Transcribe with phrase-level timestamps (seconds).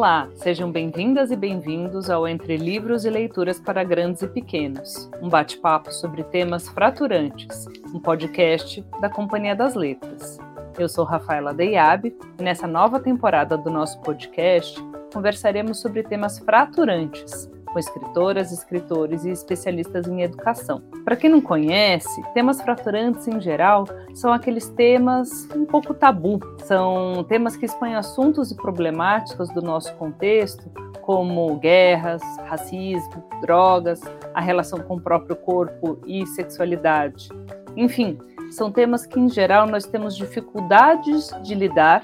[0.00, 5.28] Olá, sejam bem-vindas e bem-vindos ao Entre Livros e Leituras para Grandes e Pequenos, um
[5.28, 10.38] bate-papo sobre temas fraturantes, um podcast da Companhia das Letras.
[10.78, 17.50] Eu sou Rafaela Deiabe e nessa nova temporada do nosso podcast conversaremos sobre temas fraturantes,
[17.72, 20.82] com escritoras, escritores e especialistas em educação.
[21.04, 23.84] Para quem não conhece, temas fraturantes em geral
[24.14, 29.94] são aqueles temas um pouco tabu, são temas que expõem assuntos e problemáticas do nosso
[29.94, 30.70] contexto,
[31.02, 34.00] como guerras, racismo, drogas,
[34.34, 37.28] a relação com o próprio corpo e sexualidade.
[37.76, 38.18] Enfim,
[38.50, 42.02] são temas que em geral nós temos dificuldades de lidar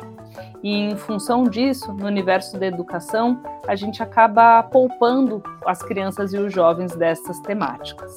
[0.63, 6.39] e em função disso, no universo da educação, a gente acaba poupando as crianças e
[6.39, 8.15] os jovens dessas temáticas.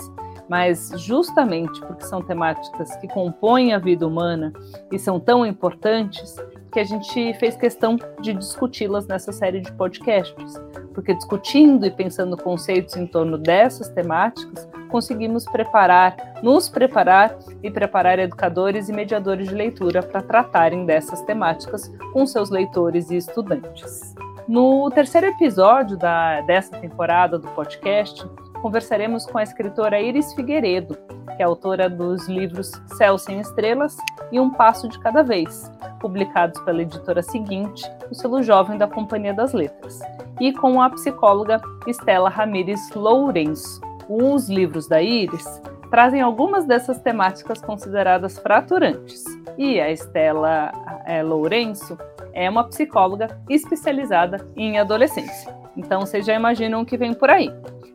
[0.47, 4.51] Mas justamente porque são temáticas que compõem a vida humana
[4.91, 6.35] e são tão importantes,
[6.71, 10.53] que a gente fez questão de discuti-las nessa série de podcasts.
[10.93, 18.19] Porque discutindo e pensando conceitos em torno dessas temáticas, conseguimos preparar, nos preparar e preparar
[18.19, 24.13] educadores e mediadores de leitura para tratarem dessas temáticas com seus leitores e estudantes.
[24.47, 28.27] No terceiro episódio da, dessa temporada do podcast,
[28.61, 30.97] conversaremos com a escritora Iris Figueiredo,
[31.37, 33.95] que é autora dos livros Céu Sem Estrelas
[34.31, 39.33] e Um Passo de Cada Vez, publicados pela editora Seguinte, o selo jovem da Companhia
[39.33, 39.99] das Letras,
[40.41, 43.88] e com a psicóloga Estela Ramires Lourenço.
[44.09, 49.23] Os livros da Iris trazem algumas dessas temáticas consideradas fraturantes,
[49.55, 50.71] e a Estela
[51.05, 51.95] é, Lourenço
[52.33, 55.55] é uma psicóloga especializada em adolescência.
[55.77, 57.53] Então vocês já imaginam o que vem por aí.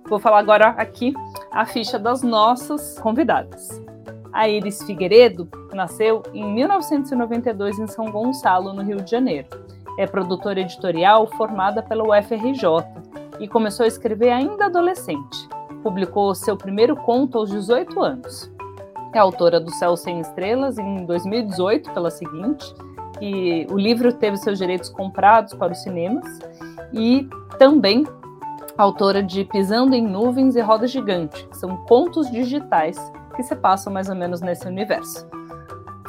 [0.09, 1.13] Vou falar agora aqui
[1.51, 3.83] a ficha das nossas convidadas.
[4.33, 9.49] A Iris Figueiredo nasceu em 1992 em São Gonçalo, no Rio de Janeiro.
[9.99, 12.63] É produtora editorial formada pela UFRJ
[13.41, 15.49] e começou a escrever ainda adolescente.
[15.85, 18.51] Publicou seu primeiro conto aos 18 anos.
[19.13, 22.75] É autora do Céu Sem Estrelas em 2018 pela Seguinte,
[23.21, 26.27] e o livro teve seus direitos comprados para os cinemas
[26.91, 27.29] e
[27.59, 28.05] também
[28.79, 32.97] autora de Pisando em Nuvens e Roda Gigante, que são contos digitais
[33.37, 35.29] que se passam mais ou menos nesse universo.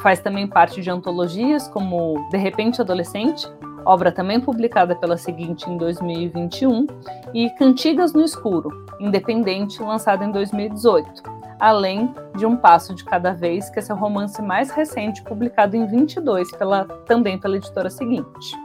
[0.00, 3.46] Faz também parte de antologias como De Repente Adolescente,
[3.86, 6.86] obra também publicada pela Seguinte em 2021,
[7.32, 11.22] e Cantigas no Escuro, independente, lançado em 2018,
[11.60, 15.86] além de Um Passo de Cada Vez, que é seu romance mais recente, publicado em
[15.86, 18.56] 22, pela, também pela editora Seguinte.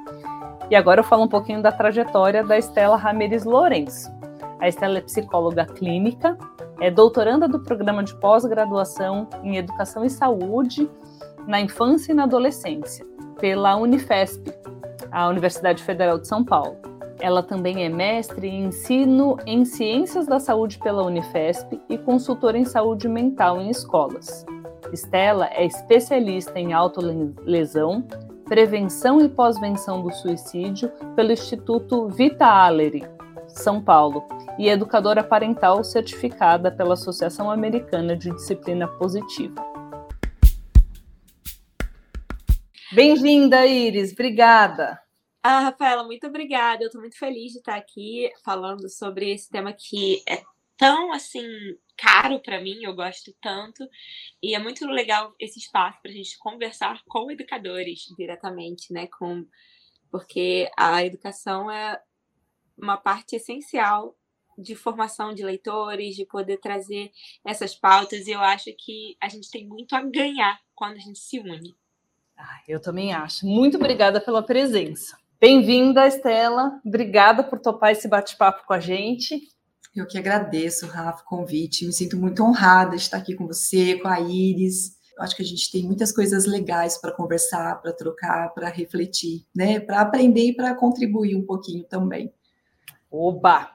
[0.70, 4.12] E agora eu falo um pouquinho da trajetória da Estela Ramirez Lourenço.
[4.60, 6.38] A Estela é psicóloga clínica,
[6.80, 10.90] é doutoranda do programa de pós-graduação em Educação e Saúde
[11.46, 13.06] na Infância e na Adolescência,
[13.40, 14.54] pela Unifesp,
[15.12, 16.78] a Universidade Federal de São Paulo.
[17.20, 22.66] Ela também é mestre em ensino em Ciências da Saúde pela Unifesp e consultora em
[22.66, 24.46] saúde mental em escolas.
[24.92, 28.04] Estela é especialista em autolesão,
[28.46, 33.04] Prevenção e Pós-Venção do Suicídio pelo Instituto Vita Allery,
[33.48, 34.26] São Paulo,
[34.58, 39.71] e educadora parental certificada pela Associação Americana de Disciplina Positiva.
[42.94, 45.02] Bem-vinda, Iris, obrigada.
[45.42, 46.84] Ah, Rafaela, muito obrigada.
[46.84, 50.44] Eu estou muito feliz de estar aqui falando sobre esse tema que é
[50.76, 51.48] tão assim
[51.96, 53.88] caro para mim, eu gosto tanto.
[54.44, 59.08] E é muito legal esse espaço para a gente conversar com educadores diretamente, né?
[59.08, 59.48] Com,
[60.12, 61.98] porque a educação é
[62.78, 64.18] uma parte essencial
[64.58, 67.10] de formação de leitores, de poder trazer
[67.46, 71.20] essas pautas, e eu acho que a gente tem muito a ganhar quando a gente
[71.20, 71.74] se une.
[72.44, 73.46] Ah, eu também acho.
[73.46, 75.16] Muito obrigada pela presença.
[75.40, 76.82] Bem-vinda, Estela.
[76.84, 79.40] Obrigada por topar esse bate-papo com a gente.
[79.96, 81.86] Eu que agradeço, Rafa, o convite.
[81.86, 84.98] Me sinto muito honrada de estar aqui com você, com a Iris.
[85.16, 89.46] Eu acho que a gente tem muitas coisas legais para conversar, para trocar, para refletir,
[89.56, 89.80] né?
[89.80, 92.34] Para aprender e para contribuir um pouquinho também.
[93.12, 93.70] Oba!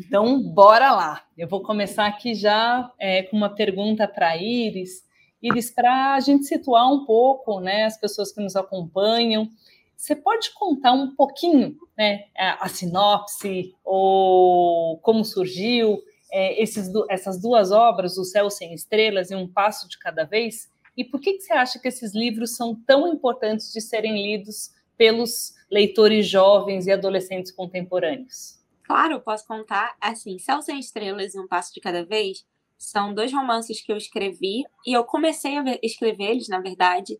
[0.00, 1.22] Então, bora lá.
[1.38, 5.08] Eu vou começar aqui já é, com uma pergunta para a Iris.
[5.42, 9.48] Iris, para a gente situar um pouco né, as pessoas que nos acompanham,
[9.96, 16.02] você pode contar um pouquinho, né, a, sinopse ou como surgiu
[16.32, 20.70] é, esses, essas duas obras, O Céu Sem Estrelas e Um Passo de Cada Vez?
[20.96, 24.70] E por que, que você acha que esses livros são tão importantes de serem lidos
[24.96, 28.58] pelos leitores jovens e adolescentes contemporâneos?
[28.82, 29.96] Claro, posso contar.
[30.00, 32.44] Assim, Céu Sem Estrelas e Um Passo de Cada Vez
[32.80, 37.18] são dois romances que eu escrevi e eu comecei a escrever eles, na verdade,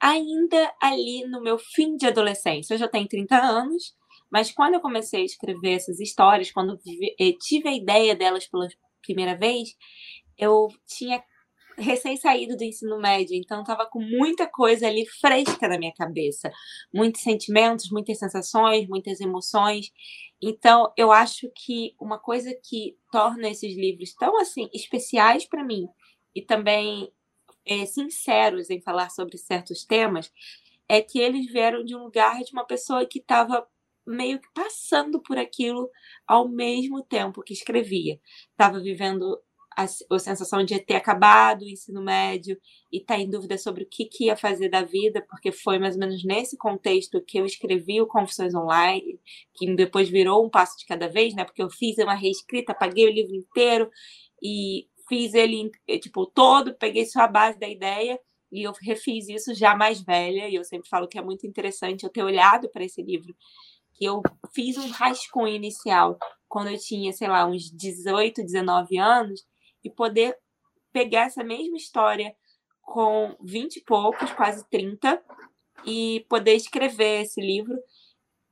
[0.00, 2.74] ainda ali no meu fim de adolescência.
[2.74, 3.94] Eu já tenho 30 anos,
[4.30, 6.78] Mas quando eu comecei a escrever essas histórias, quando
[7.18, 8.68] eu tive a ideia delas pela
[9.02, 9.70] primeira vez,
[10.38, 11.22] eu tinha
[11.78, 16.50] recém-saído do ensino médio, então estava com muita coisa ali fresca na minha cabeça,
[16.92, 19.90] muitos sentimentos, muitas sensações, muitas emoções.
[20.42, 25.86] Então, eu acho que uma coisa que torna esses livros tão assim especiais para mim
[26.34, 27.12] e também
[27.66, 30.32] é, sinceros em falar sobre certos temas
[30.88, 33.66] é que eles vieram de um lugar de uma pessoa que estava
[34.06, 35.88] meio que passando por aquilo
[36.26, 38.18] ao mesmo tempo que escrevia.
[38.50, 39.40] Estava vivendo
[39.76, 42.58] a, a, sensação de ter acabado o ensino médio
[42.92, 45.78] e estar tá em dúvida sobre o que, que, ia fazer da vida, porque foi
[45.78, 49.18] mais ou menos nesse contexto que eu escrevi o Confissões Online,
[49.54, 51.44] que depois virou um passo de cada vez, né?
[51.44, 53.90] Porque eu fiz uma reescrita, paguei o livro inteiro
[54.42, 55.70] e fiz ele
[56.00, 58.18] tipo todo, peguei só a base da ideia
[58.52, 62.04] e eu refiz isso já mais velha, e eu sempre falo que é muito interessante
[62.04, 63.34] eu ter olhado para esse livro
[63.94, 64.22] que eu
[64.54, 66.18] fiz um rascunho inicial
[66.48, 69.44] quando eu tinha, sei lá, uns 18, 19 anos,
[69.84, 70.36] e poder
[70.92, 72.34] pegar essa mesma história
[72.82, 75.22] com 20 e poucos, quase 30,
[75.86, 77.78] e poder escrever esse livro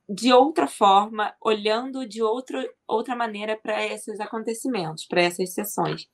[0.07, 6.07] de outra forma, olhando de outro, outra maneira para esses acontecimentos, para essas sessões,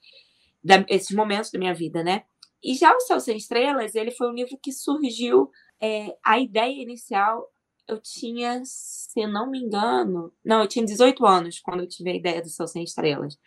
[0.62, 2.24] da, esses momentos da minha vida, né?
[2.62, 6.82] E já o Céu Sem Estrelas, ele foi um livro que surgiu, é, a ideia
[6.82, 7.48] inicial
[7.88, 12.16] eu tinha, se não me engano, não, eu tinha 18 anos quando eu tive a
[12.16, 13.38] ideia do Céu Sem Estrelas.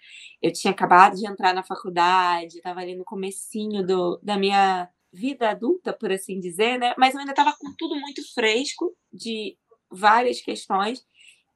[0.40, 5.50] Eu tinha acabado de entrar na faculdade, estava ali no comecinho do, da minha vida
[5.50, 6.94] adulta, por assim dizer, né?
[6.98, 9.56] Mas eu ainda estava com tudo muito fresco de
[9.90, 11.00] várias questões.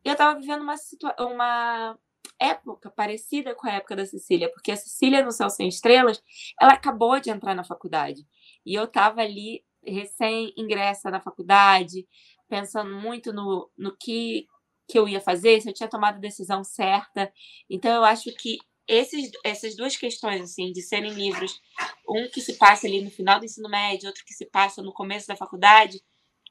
[0.05, 0.75] E eu estava vivendo uma,
[1.21, 1.99] uma
[2.41, 6.21] época parecida com a época da Cecília, porque a Cecília no Céu Sem Estrelas,
[6.61, 8.27] ela acabou de entrar na faculdade.
[8.67, 12.07] E eu estava ali recém-ingressa na faculdade,
[12.53, 14.47] pensando muito no, no que,
[14.87, 17.33] que eu ia fazer, se eu tinha tomado a decisão certa.
[17.71, 21.59] Então, eu acho que esses, essas duas questões, assim, de serem livros,
[22.07, 24.93] um que se passa ali no final do ensino médio, outro que se passa no
[24.93, 26.03] começo da faculdade,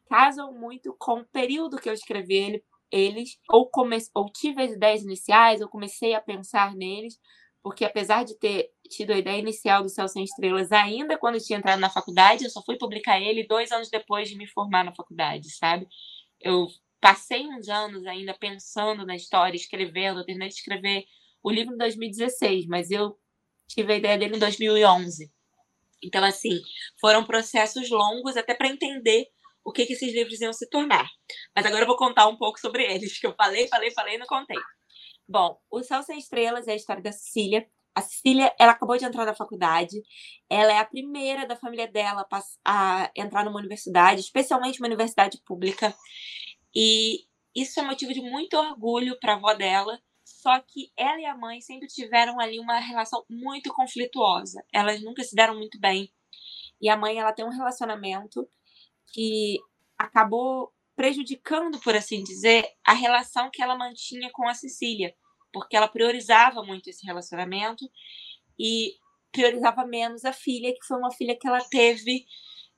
[0.09, 4.71] casam muito com o período que eu escrevi ele, eles, ou, come, ou tive as
[4.71, 7.19] ideias iniciais, ou comecei a pensar neles,
[7.61, 11.57] porque apesar de ter tido a ideia inicial do Céu Sem Estrelas ainda quando tinha
[11.57, 14.93] entrado na faculdade, eu só fui publicar ele dois anos depois de me formar na
[14.93, 15.87] faculdade, sabe?
[16.39, 16.67] Eu
[16.99, 21.05] passei uns anos ainda pensando na história, escrevendo, eu terminei de escrever
[21.43, 23.17] o livro em 2016, mas eu
[23.67, 25.31] tive a ideia dele em 2011.
[26.03, 26.59] Então, assim,
[26.99, 29.27] foram processos longos até para entender
[29.63, 31.07] o que, que esses livros iam se tornar.
[31.55, 34.17] Mas agora eu vou contar um pouco sobre eles, que eu falei, falei, falei e
[34.17, 34.57] não contei.
[35.27, 37.65] Bom, O Céu Sem Estrelas é a história da Cecília.
[37.93, 40.01] A Cecília, ela acabou de entrar na faculdade.
[40.49, 42.25] Ela é a primeira da família dela
[42.65, 45.93] a entrar numa universidade, especialmente uma universidade pública.
[46.75, 49.99] E isso é motivo de muito orgulho para a avó dela.
[50.23, 54.63] Só que ela e a mãe sempre tiveram ali uma relação muito conflituosa.
[54.73, 56.11] Elas nunca se deram muito bem.
[56.81, 58.47] E a mãe, ela tem um relacionamento
[59.13, 59.59] que
[59.97, 65.13] acabou prejudicando, por assim dizer, a relação que ela mantinha com a Cecília
[65.51, 67.85] porque ela priorizava muito esse relacionamento
[68.59, 68.93] e
[69.31, 72.25] priorizava menos a filha, que foi uma filha que ela teve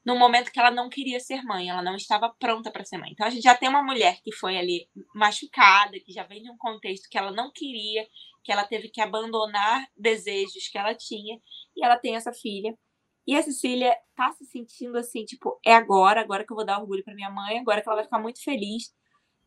[0.05, 3.11] no momento que ela não queria ser mãe, ela não estava pronta para ser mãe.
[3.11, 6.51] Então a gente já tem uma mulher que foi ali machucada, que já vem de
[6.51, 8.05] um contexto que ela não queria,
[8.43, 11.39] que ela teve que abandonar desejos que ela tinha,
[11.75, 12.77] e ela tem essa filha.
[13.25, 16.81] E a Cecília tá se sentindo assim, tipo, é agora, agora que eu vou dar
[16.81, 18.93] orgulho para minha mãe, agora que ela vai ficar muito feliz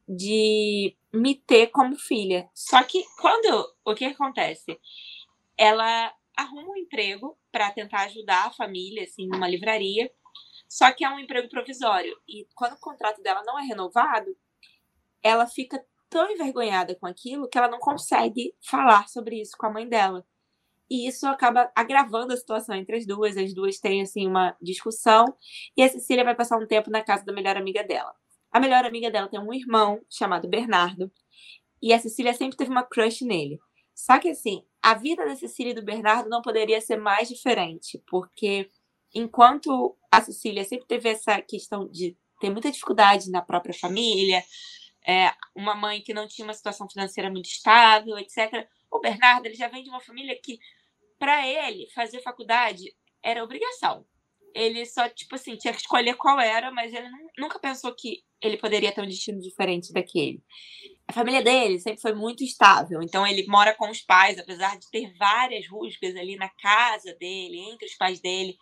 [0.08, 2.48] de me ter como filha.
[2.54, 4.78] Só que quando o que acontece?
[5.56, 10.10] Ela arruma um emprego para tentar ajudar a família, assim, numa livraria.
[10.68, 12.16] Só que é um emprego provisório.
[12.28, 14.36] E quando o contrato dela não é renovado,
[15.22, 19.70] ela fica tão envergonhada com aquilo que ela não consegue falar sobre isso com a
[19.70, 20.26] mãe dela.
[20.88, 23.36] E isso acaba agravando a situação entre as duas.
[23.36, 25.36] As duas têm assim uma discussão
[25.76, 28.14] e a Cecília vai passar um tempo na casa da melhor amiga dela.
[28.56, 31.12] A melhor amiga dela tem um irmão chamado Bernardo.
[31.82, 33.58] E a Cecília sempre teve uma crush nele.
[33.94, 38.02] Só que assim, a vida da Cecília e do Bernardo não poderia ser mais diferente,
[38.06, 38.70] porque
[39.14, 44.42] enquanto a Cecília sempre teve essa questão de ter muita dificuldade na própria família,
[45.06, 48.66] é, uma mãe que não tinha uma situação financeira muito estável, etc.
[48.90, 50.58] O Bernardo ele já vem de uma família que,
[51.18, 52.84] para ele, fazer faculdade
[53.22, 54.06] era obrigação.
[54.54, 58.56] Ele só, tipo assim, tinha que escolher qual era, mas ele nunca pensou que ele
[58.56, 60.42] poderia ter um destino diferente daquele.
[61.06, 64.90] A família dele sempre foi muito estável, então ele mora com os pais, apesar de
[64.90, 68.56] ter várias rusgas ali na casa dele, entre os pais dele.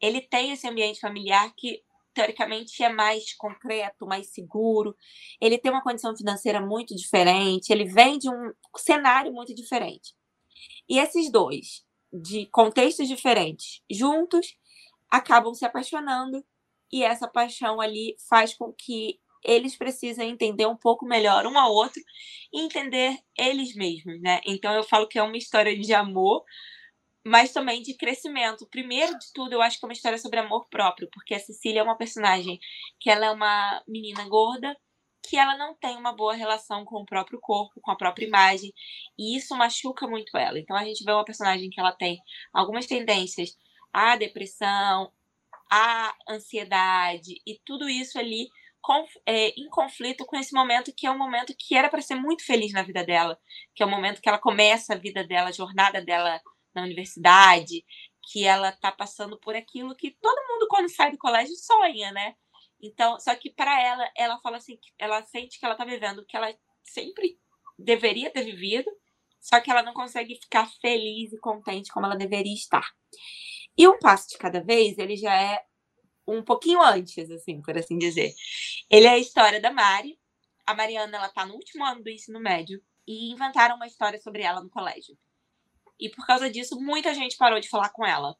[0.00, 1.82] Ele tem esse ambiente familiar que
[2.14, 4.94] teoricamente é mais concreto, mais seguro.
[5.40, 10.14] Ele tem uma condição financeira muito diferente, ele vem de um cenário muito diferente.
[10.88, 14.56] E esses dois, de contextos diferentes, juntos,
[15.10, 16.44] acabam se apaixonando
[16.92, 21.72] e essa paixão ali faz com que eles precisem entender um pouco melhor um ao
[21.72, 22.00] outro
[22.52, 24.40] e entender eles mesmos, né?
[24.46, 26.44] Então eu falo que é uma história de amor,
[27.26, 28.66] mas também de crescimento.
[28.70, 31.80] Primeiro de tudo, eu acho que é uma história sobre amor próprio, porque a Cecília
[31.80, 32.58] é uma personagem
[33.00, 34.76] que ela é uma menina gorda,
[35.28, 38.72] que ela não tem uma boa relação com o próprio corpo, com a própria imagem,
[39.18, 40.58] e isso machuca muito ela.
[40.58, 42.18] Então a gente vê uma personagem que ela tem
[42.52, 43.56] algumas tendências
[43.94, 45.12] à depressão,
[45.70, 48.48] à ansiedade e tudo isso ali
[49.24, 52.44] é, em conflito com esse momento que é um momento que era para ser muito
[52.44, 53.40] feliz na vida dela,
[53.74, 56.40] que é o momento que ela começa a vida dela, a jornada dela
[56.74, 57.84] na universidade,
[58.30, 62.34] que ela tá passando por aquilo que todo mundo quando sai do colégio sonha, né?
[62.80, 66.26] Então, só que para ela, ela fala assim, ela sente que ela tá vivendo o
[66.26, 67.38] que ela sempre
[67.78, 68.90] deveria ter vivido,
[69.40, 72.86] só que ela não consegue ficar feliz e contente como ela deveria estar.
[73.76, 75.64] E um passo de cada vez, ele já é
[76.26, 78.32] um pouquinho antes, assim, por assim dizer.
[78.90, 80.18] Ele é a história da Mari.
[80.66, 84.42] A Mariana, ela tá no último ano do ensino médio e inventaram uma história sobre
[84.42, 85.16] ela no colégio.
[86.00, 88.36] E por causa disso, muita gente parou de falar com ela.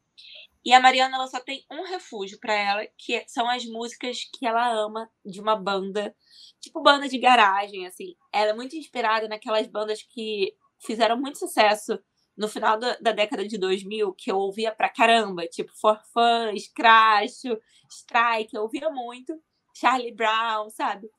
[0.63, 4.47] E a Mariana, ela só tem um refúgio para ela, que são as músicas que
[4.47, 6.15] ela ama de uma banda,
[6.59, 8.15] tipo banda de garagem, assim.
[8.33, 11.99] Ela é muito inspirada naquelas bandas que fizeram muito sucesso
[12.37, 16.53] no final da, da, década de 2000, que eu ouvia pra caramba, tipo For Fun,
[16.75, 17.43] Crash,
[17.89, 19.33] Strike, eu ouvia muito,
[19.73, 21.09] Charlie Brown, sabe?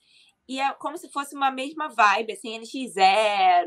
[0.49, 3.67] E é como se fosse uma mesma vibe, assim, NX0,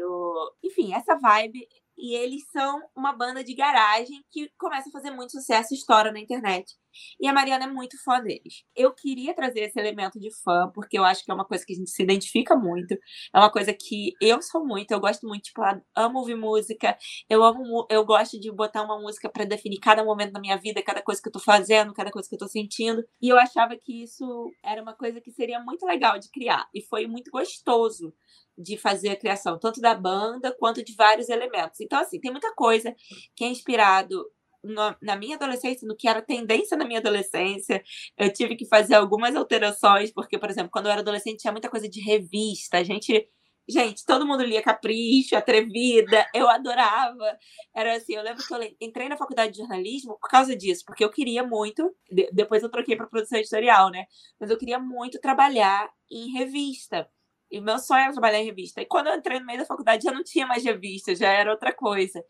[0.63, 1.67] enfim, essa vibe
[1.99, 6.11] e eles são uma banda de garagem que começa a fazer muito sucesso e estoura
[6.13, 6.77] na internet.
[7.19, 8.63] E a Mariana é muito fã deles.
[8.75, 11.73] Eu queria trazer esse elemento de fã, porque eu acho que é uma coisa que
[11.73, 12.93] a gente se identifica muito.
[13.33, 15.61] É uma coisa que eu sou muito, eu gosto muito, tipo,
[15.95, 16.97] amo ouvir música.
[17.29, 20.81] Eu amo, eu gosto de botar uma música para definir cada momento da minha vida,
[20.83, 23.03] cada coisa que eu tô fazendo, cada coisa que eu tô sentindo.
[23.21, 26.67] E eu achava que isso era uma coisa que seria muito legal de criar.
[26.73, 28.13] E foi muito gostoso
[28.57, 31.79] de fazer a criação, tanto da banda quanto de vários elementos.
[31.79, 32.93] Então, assim, tem muita coisa
[33.35, 34.25] que é inspirado
[34.63, 37.83] no, na minha adolescência, no que era tendência na minha adolescência.
[38.17, 41.69] Eu tive que fazer algumas alterações, porque, por exemplo, quando eu era adolescente tinha muita
[41.69, 42.77] coisa de revista.
[42.77, 43.27] A gente.
[43.71, 47.37] Gente, todo mundo lia Capricho, Atrevida, eu adorava.
[47.75, 51.03] Era assim, eu lembro que eu entrei na faculdade de jornalismo por causa disso, porque
[51.03, 51.95] eu queria muito,
[52.33, 54.05] depois eu troquei para produção editorial, né?
[54.39, 57.07] Mas eu queria muito trabalhar em revista.
[57.51, 58.81] E meu sonho era trabalhar em revista.
[58.81, 61.51] E quando eu entrei no meio da faculdade já não tinha mais revista, já era
[61.51, 62.23] outra coisa.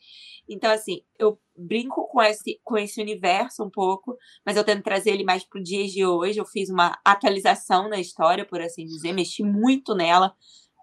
[0.48, 5.12] Então, assim, eu brinco com esse, com esse universo um pouco, mas eu tento trazer
[5.12, 6.40] ele mais para o dia de hoje.
[6.40, 10.34] Eu fiz uma atualização na história, por assim dizer, mexi muito nela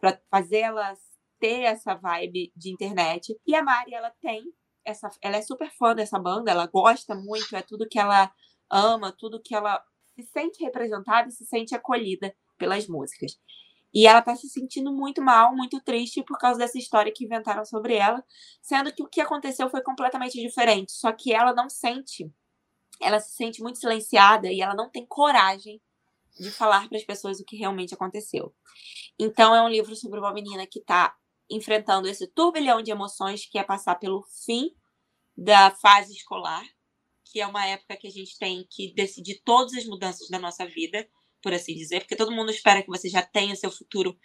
[0.01, 0.95] para fazer ela
[1.39, 3.37] ter essa vibe de internet.
[3.47, 4.45] E a Mari, ela tem
[4.85, 5.11] essa.
[5.23, 8.31] Ela é super fã dessa banda, ela gosta muito, é tudo que ela
[8.71, 9.83] ama, tudo que ela
[10.15, 13.39] se sente representada e se sente acolhida pelas músicas.
[13.97, 17.65] E ela tá se sentindo muito mal, muito triste por causa dessa história que inventaram
[17.65, 18.23] sobre ela,
[18.61, 20.93] sendo que o que aconteceu foi completamente diferente.
[20.93, 22.31] Só que ela não sente,
[23.01, 25.81] ela se sente muito silenciada e ela não tem coragem
[26.39, 28.55] de falar para as pessoas o que realmente aconteceu.
[29.19, 31.17] Então é um livro sobre uma menina que está
[31.49, 34.77] enfrentando esse turbilhão de emoções que é passar pelo fim
[35.35, 36.67] da fase escolar,
[37.25, 40.67] que é uma época que a gente tem que decidir todas as mudanças da nossa
[40.67, 41.09] vida
[41.43, 44.19] por assim dizer, porque todo mundo espera que você já tenha seu futuro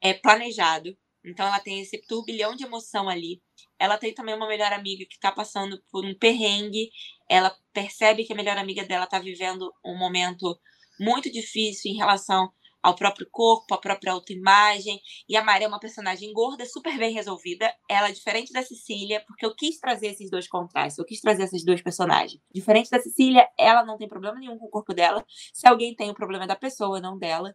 [0.00, 0.96] é, planejado.
[1.24, 3.42] Então ela tem esse turbilhão de emoção ali.
[3.78, 6.90] Ela tem também uma melhor amiga que está passando por um perrengue.
[7.28, 10.58] Ela percebe que a melhor amiga dela está vivendo um momento
[10.98, 15.00] muito difícil em relação ao próprio corpo, à própria autoimagem.
[15.28, 17.72] E a Mari é uma personagem gorda, super bem resolvida.
[17.88, 21.44] Ela é diferente da Cecília, porque eu quis trazer esses dois contrastes, eu quis trazer
[21.44, 22.40] essas duas personagens.
[22.52, 25.24] Diferente da Cecília, ela não tem problema nenhum com o corpo dela.
[25.52, 27.54] Se alguém tem, o problema é da pessoa, não dela.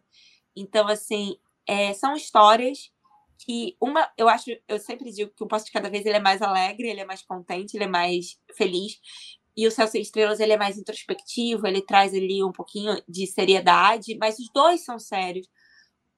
[0.56, 2.92] Então, assim, é, são histórias
[3.38, 6.20] que uma, eu acho, eu sempre digo que um passo de cada vez ele é
[6.20, 9.00] mais alegre, ele é mais contente, ele é mais feliz.
[9.56, 13.26] E o Céu Sem Estrelas ele é mais introspectivo, ele traz ali um pouquinho de
[13.26, 15.48] seriedade, mas os dois são sérios.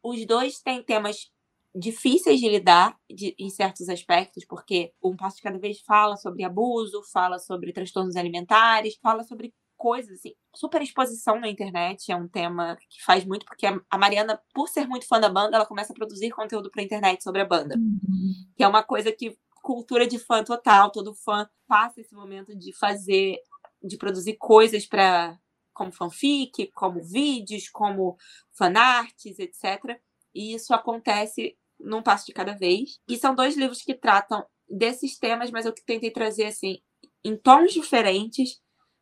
[0.02, 1.30] Os dois têm temas
[1.74, 6.42] difíceis de lidar de, em certos aspectos, porque um passo de cada vez fala sobre
[6.42, 10.32] abuso, fala sobre transtornos alimentares, fala sobre coisas assim.
[10.54, 14.86] Super exposição na internet é um tema que faz muito, porque a Mariana, por ser
[14.88, 17.76] muito fã da banda, ela começa a produzir conteúdo para internet sobre a banda.
[17.76, 18.32] Uhum.
[18.56, 20.92] Que é uma coisa que cultura de fã total.
[20.92, 23.38] Todo fã passa esse momento de fazer,
[23.82, 25.36] de produzir coisas para
[25.74, 28.16] como fanfic, como vídeos, como
[28.52, 30.00] fanarts, etc.
[30.32, 33.00] E isso acontece num passo de cada vez.
[33.08, 36.78] E são dois livros que tratam desses temas, mas eu tentei trazer assim
[37.24, 38.60] em tons diferentes,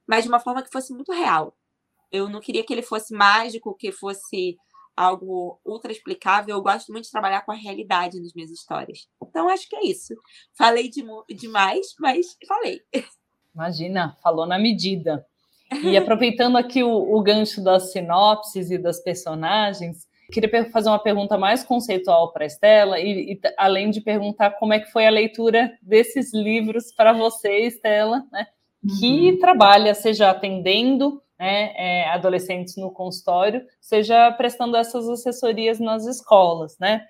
[0.09, 1.55] mas de uma forma que fosse muito real.
[2.11, 4.57] Eu não queria que ele fosse mágico, que fosse
[4.97, 6.57] algo ultra explicável.
[6.57, 9.09] Eu gosto muito de trabalhar com a realidade nas minhas histórias.
[9.23, 10.15] Então, acho que é isso.
[10.53, 12.81] Falei de, demais, mas falei.
[13.55, 15.27] Imagina, falou na medida.
[15.83, 21.37] E aproveitando aqui o, o gancho das sinopses e das personagens, queria fazer uma pergunta
[21.39, 25.11] mais conceitual para a Estela, e, e, além de perguntar como é que foi a
[25.11, 28.47] leitura desses livros para você, Estela, né,
[28.99, 29.39] que uhum.
[29.39, 37.05] trabalha, seja atendendo né, é, adolescentes no consultório, seja prestando essas assessorias nas escolas, né?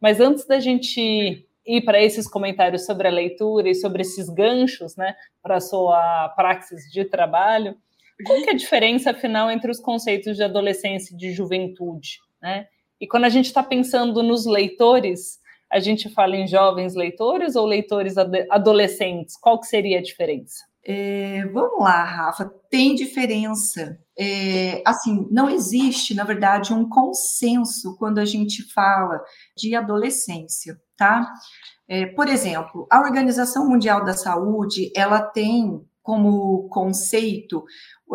[0.00, 4.96] Mas antes da gente ir para esses comentários sobre a leitura e sobre esses ganchos,
[4.96, 7.76] né, para a sua praxis de trabalho,
[8.24, 12.68] qual que é a diferença, afinal, entre os conceitos de adolescência e de juventude, né?
[13.00, 17.66] E quando a gente está pensando nos leitores, a gente fala em jovens leitores ou
[17.66, 18.14] leitores
[18.50, 19.36] adolescentes?
[19.36, 20.69] Qual que seria a diferença?
[20.84, 23.98] É, vamos lá, Rafa, tem diferença.
[24.18, 29.22] É, assim, não existe, na verdade, um consenso quando a gente fala
[29.56, 31.30] de adolescência, tá?
[31.88, 37.64] É, por exemplo, a Organização Mundial da Saúde, ela tem como conceito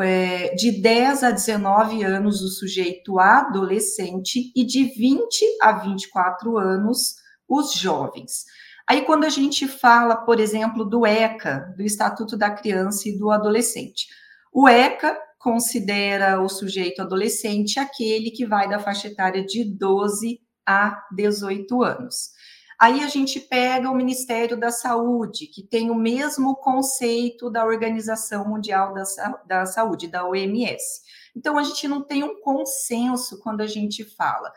[0.01, 7.15] é, de 10 a 19 anos o sujeito adolescente e de 20 a 24 anos
[7.47, 8.45] os jovens.
[8.87, 13.31] Aí, quando a gente fala, por exemplo, do ECA, do Estatuto da Criança e do
[13.31, 14.07] Adolescente,
[14.53, 21.03] o ECA considera o sujeito adolescente aquele que vai da faixa etária de 12 a
[21.11, 22.31] 18 anos.
[22.79, 28.47] Aí a gente pega o Ministério da Saúde, que tem o mesmo conceito da Organização
[28.47, 29.03] Mundial da,
[29.47, 31.01] da Saúde, da OMS.
[31.35, 34.51] Então a gente não tem um consenso quando a gente fala.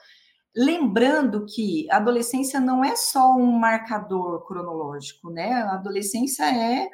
[0.57, 5.53] Lembrando que a adolescência não é só um marcador cronológico, né?
[5.53, 6.89] A adolescência é,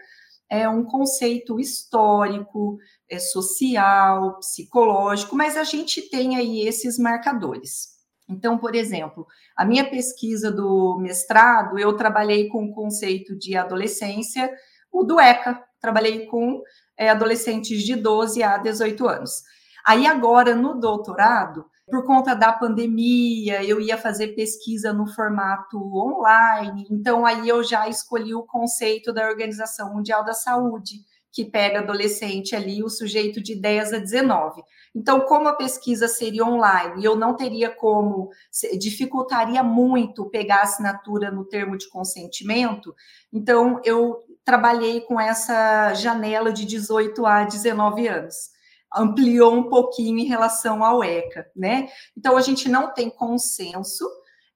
[0.51, 7.95] é um conceito histórico, é social, psicológico, mas a gente tem aí esses marcadores.
[8.29, 14.51] Então, por exemplo, a minha pesquisa do mestrado, eu trabalhei com o conceito de adolescência,
[14.91, 16.63] o do ECA, trabalhei com
[16.97, 19.43] é, adolescentes de 12 a 18 anos.
[19.87, 26.87] Aí agora, no doutorado, por conta da pandemia, eu ia fazer pesquisa no formato online,
[26.91, 30.95] então aí eu já escolhi o conceito da Organização Mundial da Saúde,
[31.31, 34.63] que pega adolescente ali, o sujeito de 10 a 19.
[34.95, 38.31] Então, como a pesquisa seria online, eu não teria como,
[38.79, 42.95] dificultaria muito pegar assinatura no termo de consentimento,
[43.33, 48.54] então eu trabalhei com essa janela de 18 a 19 anos
[48.95, 51.89] ampliou um pouquinho em relação ao ECA, né?
[52.17, 54.09] Então a gente não tem consenso,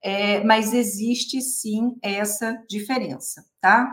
[0.02, 3.92] é, mas existe sim essa diferença, tá?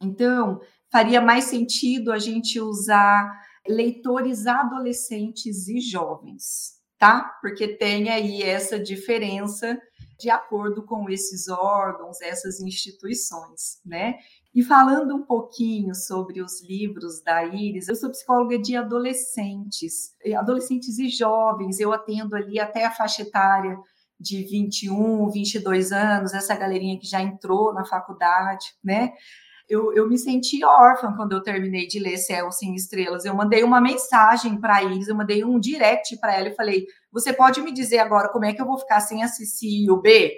[0.00, 7.38] Então faria mais sentido a gente usar leitores adolescentes e jovens, tá?
[7.40, 9.80] Porque tem aí essa diferença
[10.18, 14.16] de acordo com esses órgãos, essas instituições, né?
[14.54, 20.96] E falando um pouquinho sobre os livros da Iris, eu sou psicóloga de adolescentes, adolescentes
[20.98, 23.76] e jovens, eu atendo ali até a faixa etária
[24.18, 29.12] de 21, 22 anos, essa galerinha que já entrou na faculdade, né?
[29.68, 33.24] Eu, eu me senti órfã quando eu terminei de ler Céu Sem Estrelas.
[33.24, 36.86] Eu mandei uma mensagem para a Iris, eu mandei um direct para ela e falei:
[37.10, 39.90] Você pode me dizer agora como é que eu vou ficar sem a Cici e
[39.90, 40.32] o B?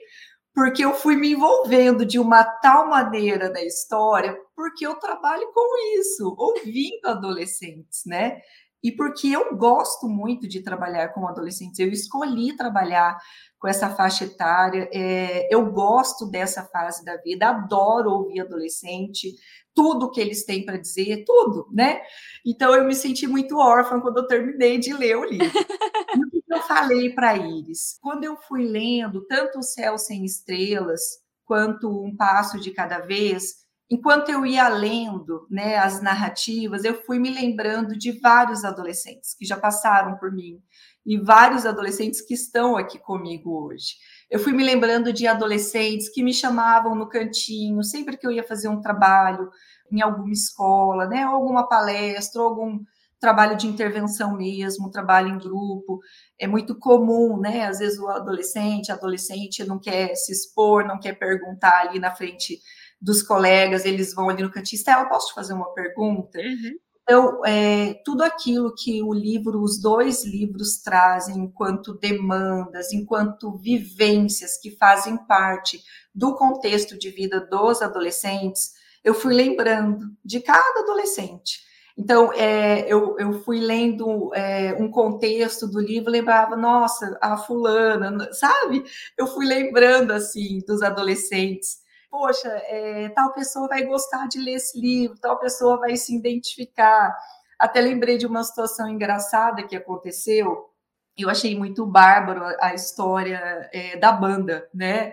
[0.56, 6.00] Porque eu fui me envolvendo de uma tal maneira na história, porque eu trabalho com
[6.00, 8.38] isso, ouvindo adolescentes, né?
[8.82, 13.18] E porque eu gosto muito de trabalhar com adolescentes, eu escolhi trabalhar
[13.58, 19.34] com essa faixa etária, é, eu gosto dessa fase da vida, adoro ouvir adolescente,
[19.74, 22.00] tudo que eles têm para dizer, tudo, né?
[22.46, 25.52] Então eu me senti muito órfã quando eu terminei de ler o livro.
[26.48, 27.98] eu falei para eles?
[28.00, 31.00] Quando eu fui lendo tanto O Céu Sem Estrelas
[31.44, 37.18] quanto Um Passo de Cada Vez, enquanto eu ia lendo né, as narrativas, eu fui
[37.18, 40.60] me lembrando de vários adolescentes que já passaram por mim
[41.04, 43.94] e vários adolescentes que estão aqui comigo hoje.
[44.28, 48.42] Eu fui me lembrando de adolescentes que me chamavam no cantinho, sempre que eu ia
[48.42, 49.48] fazer um trabalho
[49.90, 52.80] em alguma escola, né, alguma palestra, algum
[53.26, 55.98] trabalho de intervenção mesmo, trabalho em grupo.
[56.38, 57.66] É muito comum, né?
[57.66, 62.60] Às vezes o adolescente, adolescente não quer se expor, não quer perguntar ali na frente
[63.00, 66.38] dos colegas, eles vão ali no cantinho, Estela, posso te fazer uma pergunta?
[66.38, 66.78] Uhum.
[67.02, 74.56] Então, é, tudo aquilo que o livro, os dois livros trazem enquanto demandas, enquanto vivências
[74.56, 75.82] que fazem parte
[76.14, 78.70] do contexto de vida dos adolescentes,
[79.02, 81.66] eu fui lembrando de cada adolescente.
[81.98, 88.30] Então, é, eu, eu fui lendo é, um contexto do livro, lembrava, nossa, a fulana,
[88.32, 88.84] sabe?
[89.16, 94.80] Eu fui lembrando, assim, dos adolescentes poxa, é, tal pessoa vai gostar de ler esse
[94.80, 97.14] livro, tal pessoa vai se identificar.
[97.58, 100.70] Até lembrei de uma situação engraçada que aconteceu.
[101.16, 105.12] Eu achei muito bárbaro a, história é, da banda, né?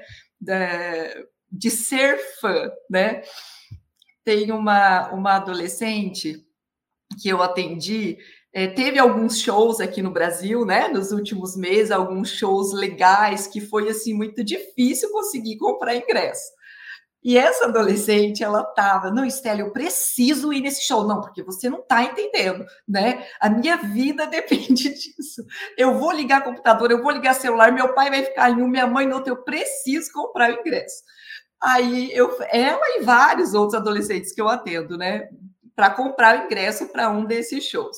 [1.51, 3.21] De ser fã, né?
[4.23, 6.45] Tem uma, uma adolescente
[7.15, 8.17] que eu atendi,
[8.53, 10.87] é, teve alguns shows aqui no Brasil, né?
[10.87, 16.51] Nos últimos meses, alguns shows legais que foi assim muito difícil conseguir comprar ingresso.
[17.23, 21.07] E essa adolescente, ela tava, não, Estela, eu preciso ir nesse show.
[21.07, 23.25] Não, porque você não está entendendo, né?
[23.39, 25.43] A minha vida depende disso.
[25.77, 28.85] Eu vou ligar computador, eu vou ligar celular, meu pai vai ficar em um, minha
[28.85, 31.01] mãe no outro, eu preciso comprar o ingresso.
[31.61, 35.29] Aí eu, ela e vários outros adolescentes que eu atendo, né?
[35.75, 37.97] Para comprar o ingresso para um desses shows.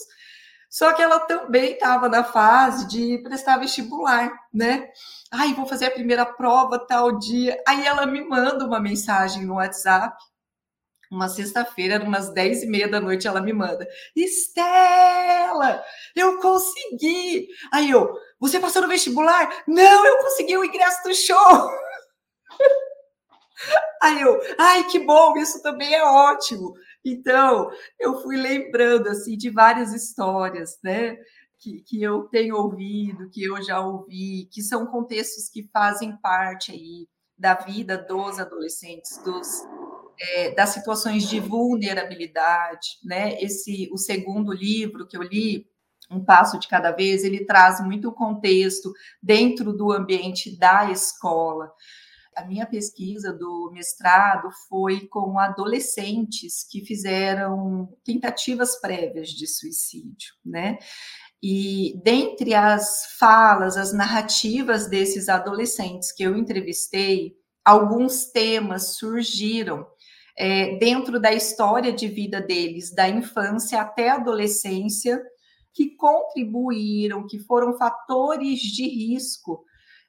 [0.69, 4.89] Só que ela também estava na fase de prestar vestibular, né?
[5.31, 7.57] Ai, vou fazer a primeira prova tal dia.
[7.65, 10.17] Aí ela me manda uma mensagem no WhatsApp.
[11.09, 15.81] Uma sexta-feira, umas dez e meia da noite, ela me manda: Estela,
[16.15, 17.47] eu consegui.
[17.71, 19.63] Aí eu, você passou no vestibular?
[19.65, 21.38] Não, eu consegui o ingresso do show.
[24.01, 26.73] Aí eu, ai, que bom, isso também é ótimo.
[27.06, 31.15] Então, eu fui lembrando assim de várias histórias, né?
[31.60, 36.72] Que, que eu tenho ouvido, que eu já ouvi, que são contextos que fazem parte
[36.72, 39.48] aí da vida dos adolescentes, dos,
[40.20, 43.39] é, das situações de vulnerabilidade, né?
[43.39, 45.68] Esse, o segundo livro que eu li,
[46.10, 48.91] um passo de cada vez, ele traz muito contexto
[49.22, 51.72] dentro do ambiente da escola
[52.36, 60.78] a minha pesquisa do mestrado foi com adolescentes que fizeram tentativas prévias de suicídio, né?
[61.41, 69.86] E dentre as falas, as narrativas desses adolescentes que eu entrevistei, alguns temas surgiram
[70.38, 75.21] é, dentro da história de vida deles, da infância até a adolescência,
[75.74, 79.64] que contribuíram, que foram fatores de risco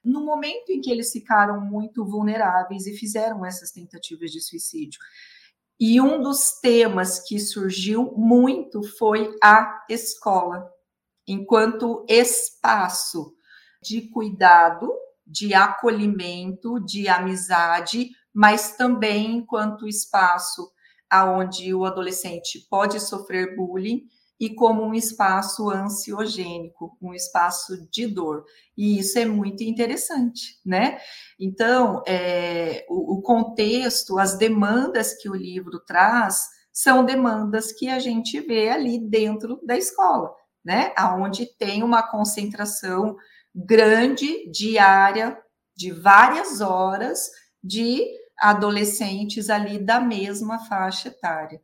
[0.07, 4.99] no momento em que eles ficaram muito vulneráveis e fizeram essas tentativas de suicídio.
[5.79, 10.67] E um dos temas que surgiu muito foi a escola,
[11.27, 13.35] enquanto espaço
[13.83, 14.91] de cuidado,
[15.25, 20.71] de acolhimento, de amizade, mas também enquanto espaço
[21.09, 24.07] aonde o adolescente pode sofrer bullying
[24.39, 28.45] e como um espaço ansiogênico, um espaço de dor.
[28.77, 30.99] E isso é muito interessante, né?
[31.39, 37.97] Então, é, o, o contexto, as demandas que o livro traz são demandas que a
[37.97, 40.31] gente vê ali dentro da escola,
[40.63, 40.93] né?
[40.95, 43.15] Aonde tem uma concentração
[43.55, 45.35] grande diária
[45.75, 47.31] de várias horas
[47.63, 48.05] de
[48.39, 51.59] adolescentes ali da mesma faixa etária.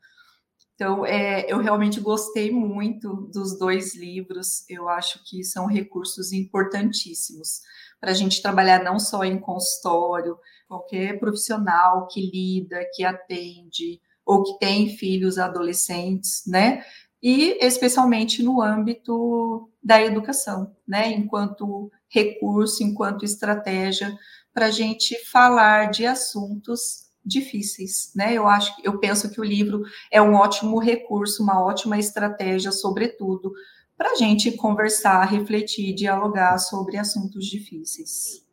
[0.83, 4.69] Então, é, eu realmente gostei muito dos dois livros.
[4.69, 7.61] Eu acho que são recursos importantíssimos
[8.01, 14.43] para a gente trabalhar não só em consultório, qualquer profissional que lida, que atende ou
[14.43, 16.83] que tem filhos adolescentes, né?
[17.21, 21.13] E especialmente no âmbito da educação, né?
[21.13, 24.13] Enquanto recurso, enquanto estratégia
[24.53, 28.33] para a gente falar de assuntos difíceis, né?
[28.33, 33.53] Eu acho, eu penso que o livro é um ótimo recurso, uma ótima estratégia, sobretudo,
[33.97, 38.45] para a gente conversar, refletir, dialogar sobre assuntos difíceis.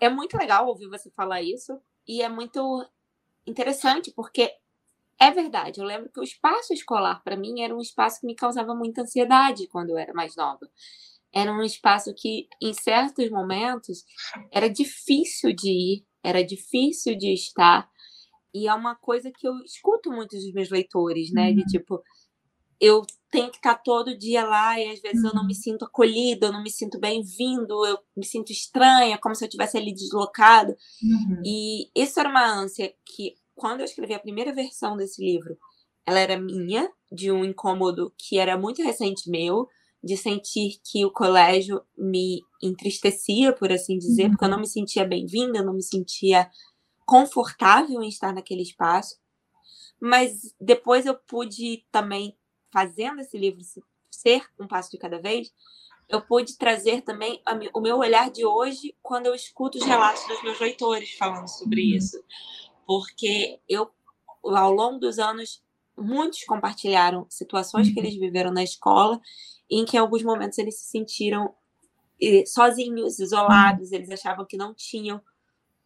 [0.00, 2.86] É muito legal ouvir você falar isso e é muito
[3.46, 4.52] interessante porque
[5.18, 5.80] é verdade.
[5.80, 9.02] Eu lembro que o espaço escolar para mim era um espaço que me causava muita
[9.02, 10.70] ansiedade quando eu era mais nova.
[11.32, 14.04] Era um espaço que, em certos momentos,
[14.50, 17.88] era difícil de ir, era difícil de estar.
[18.54, 21.50] E é uma coisa que eu escuto muito dos meus leitores, né?
[21.50, 21.56] Uhum.
[21.56, 22.02] De tipo,
[22.80, 25.28] eu tenho que estar todo dia lá e às vezes uhum.
[25.28, 25.60] eu não me uhum.
[25.60, 29.76] sinto acolhida, eu não me sinto bem-vindo, eu me sinto estranha, como se eu tivesse
[29.76, 30.74] ali deslocado.
[31.02, 31.42] Uhum.
[31.44, 35.58] E isso era uma ânsia que, quando eu escrevi a primeira versão desse livro,
[36.06, 39.68] ela era minha, de um incômodo que era muito recente meu,
[40.02, 44.30] de sentir que o colégio me entristecia, por assim dizer, uhum.
[44.30, 46.50] porque eu não me sentia bem-vinda, não me sentia
[47.04, 49.16] confortável em estar naquele espaço.
[50.00, 52.36] Mas depois eu pude também
[52.72, 53.60] fazendo esse livro
[54.10, 55.52] ser um passo de cada vez,
[56.08, 57.42] eu pude trazer também
[57.74, 61.82] o meu olhar de hoje quando eu escuto os relatos dos meus leitores falando sobre
[61.82, 61.96] uhum.
[61.96, 62.24] isso.
[62.86, 63.90] Porque eu,
[64.42, 65.62] ao longo dos anos,
[66.00, 67.94] muitos compartilharam situações uhum.
[67.94, 69.20] que eles viveram na escola,
[69.70, 71.54] em que em alguns momentos eles se sentiram
[72.20, 75.20] eh, sozinhos, isolados, eles achavam que não tinham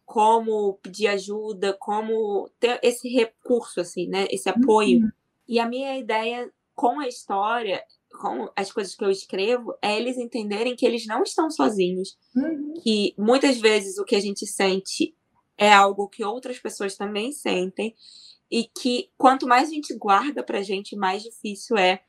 [0.05, 4.27] como pedir ajuda, como ter esse recurso, assim, né?
[4.29, 4.99] Esse apoio.
[4.99, 5.11] Uhum.
[5.47, 7.83] E a minha ideia com a história,
[8.21, 12.17] com as coisas que eu escrevo, é eles entenderem que eles não estão sozinhos.
[12.35, 12.73] Uhum.
[12.83, 15.15] Que muitas vezes o que a gente sente
[15.57, 17.95] é algo que outras pessoas também sentem.
[18.53, 22.03] E que quanto mais a gente guarda pra gente, mais difícil é,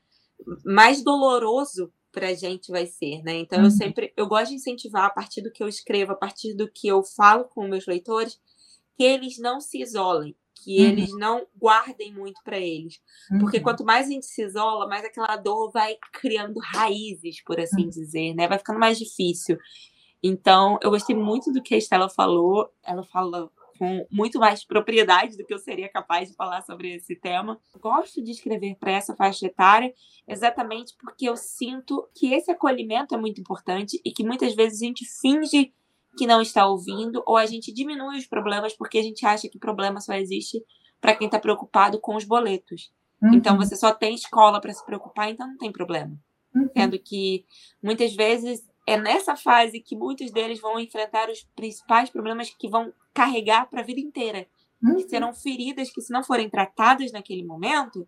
[0.63, 3.39] mais doloroso para a gente vai ser, né?
[3.39, 3.65] Então uhum.
[3.65, 6.71] eu sempre eu gosto de incentivar a partir do que eu escrevo, a partir do
[6.71, 8.39] que eu falo com meus leitores,
[8.95, 10.85] que eles não se isolem, que uhum.
[10.85, 13.39] eles não guardem muito para eles, uhum.
[13.39, 17.85] porque quanto mais a gente se isola, mais aquela dor vai criando raízes, por assim
[17.85, 17.89] uhum.
[17.89, 18.47] dizer, né?
[18.47, 19.57] Vai ficando mais difícil.
[20.21, 22.71] Então, eu gostei muito do que a Estela falou.
[22.83, 27.15] Ela fala com muito mais propriedade do que eu seria capaz de falar sobre esse
[27.15, 27.59] tema.
[27.79, 29.93] Gosto de escrever para essa faixa etária
[30.27, 34.85] exatamente porque eu sinto que esse acolhimento é muito importante e que muitas vezes a
[34.85, 35.73] gente finge
[36.17, 39.59] que não está ouvindo ou a gente diminui os problemas porque a gente acha que
[39.59, 40.63] problema só existe
[41.01, 42.91] para quem está preocupado com os boletos.
[43.21, 43.35] Uhum.
[43.35, 46.17] Então você só tem escola para se preocupar, então não tem problema.
[46.55, 46.69] Uhum.
[46.75, 47.45] Sendo que
[47.83, 52.93] muitas vezes é nessa fase que muitos deles vão enfrentar os principais problemas que vão
[53.15, 54.45] carregar para a vida inteira.
[54.83, 54.97] Uhum.
[54.97, 58.05] Que serão feridas que, se não forem tratadas naquele momento,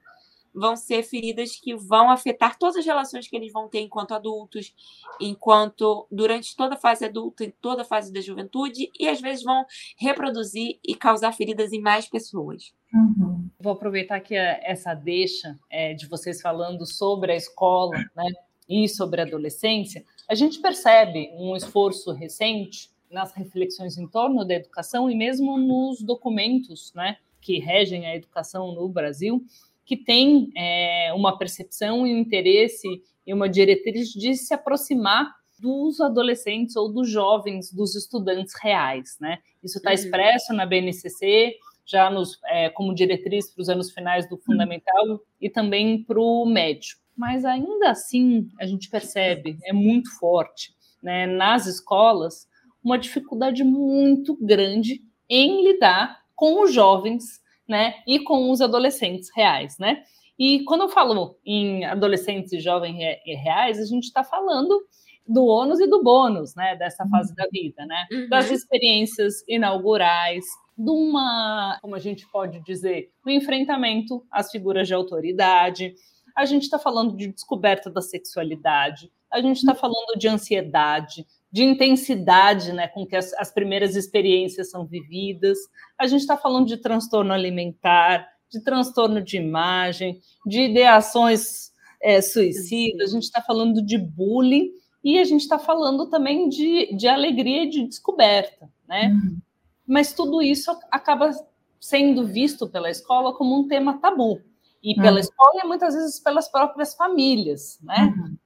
[0.53, 4.75] vão ser feridas que vão afetar todas as relações que eles vão ter enquanto adultos,
[5.19, 9.43] enquanto durante toda a fase adulta, em toda a fase da juventude, e às vezes
[9.43, 9.65] vão
[9.97, 12.73] reproduzir e causar feridas em mais pessoas.
[12.93, 13.49] Uhum.
[13.59, 18.25] Vou aproveitar que essa deixa é, de vocês falando sobre a escola, né,
[18.69, 24.55] e sobre a adolescência, a gente percebe um esforço recente nas reflexões em torno da
[24.55, 29.43] educação e mesmo nos documentos né, que regem a educação no Brasil,
[29.85, 32.87] que tem é, uma percepção e um interesse
[33.25, 39.17] e uma diretriz de se aproximar dos adolescentes ou dos jovens, dos estudantes reais.
[39.19, 39.39] Né?
[39.63, 39.95] Isso está uhum.
[39.95, 44.41] expresso na BNCC, já nos, é, como diretriz para os anos finais do uhum.
[44.41, 50.75] fundamental e também para o médio mas ainda assim a gente percebe, é muito forte,
[51.01, 52.47] né, nas escolas,
[52.87, 59.77] uma dificuldade muito grande em lidar com os jovens, né, e com os adolescentes reais,
[59.77, 60.03] né?
[60.39, 62.95] E quando eu falo em adolescentes e jovens
[63.25, 64.81] reais, a gente está falando
[65.27, 68.05] do ônus e do bônus, né, dessa fase da vida, né?
[68.09, 68.29] Uhum.
[68.29, 70.45] Das experiências inaugurais,
[70.77, 75.93] de uma, como a gente pode dizer, um enfrentamento às figuras de autoridade,
[76.37, 81.25] a gente está falando de descoberta da sexualidade, a gente está falando de ansiedade,
[81.57, 85.57] de intensidade né, com que as, as primeiras experiências são vividas,
[85.97, 93.09] a gente está falando de transtorno alimentar, de transtorno de imagem, de ideações é, suicidas,
[93.09, 94.69] a gente está falando de bullying
[95.03, 99.07] e a gente está falando também de, de alegria e de descoberta, né?
[99.07, 99.39] Uhum.
[99.87, 101.31] Mas tudo isso acaba
[101.79, 104.39] sendo visto pela escola como um tema tabu
[104.83, 105.17] e pela uhum.
[105.17, 108.13] escola e muitas vezes pelas próprias famílias, né?
[108.15, 108.37] Uhum.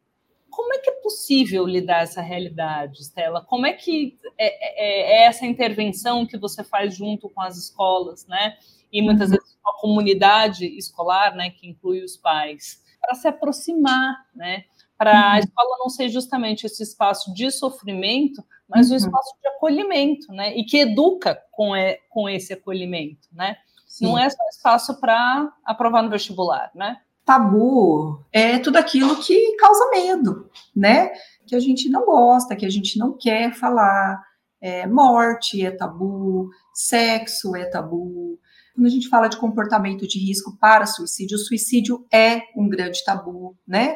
[0.52, 3.42] Como é que é possível lidar essa realidade, Stella?
[3.42, 8.28] Como é que é, é, é, essa intervenção que você faz junto com as escolas,
[8.28, 8.58] né?
[8.92, 9.38] E muitas uhum.
[9.38, 11.50] vezes com a comunidade escolar, né?
[11.50, 14.66] Que inclui os pais, para se aproximar, né?
[14.98, 15.40] Para a uhum.
[15.40, 18.98] escola não ser justamente esse espaço de sofrimento, mas um uhum.
[18.98, 20.56] espaço de acolhimento, né?
[20.56, 21.72] E que educa com,
[22.10, 23.58] com esse acolhimento, né?
[23.88, 24.06] Sim.
[24.06, 27.02] Não é só espaço para aprovar no vestibular, né?
[27.32, 31.12] Tabu é tudo aquilo que causa medo, né?
[31.48, 34.22] Que a gente não gosta, que a gente não quer falar.
[34.60, 38.38] É, morte é tabu, sexo é tabu.
[38.76, 43.02] Quando a gente fala de comportamento de risco para suicídio, o suicídio é um grande
[43.06, 43.96] tabu, né?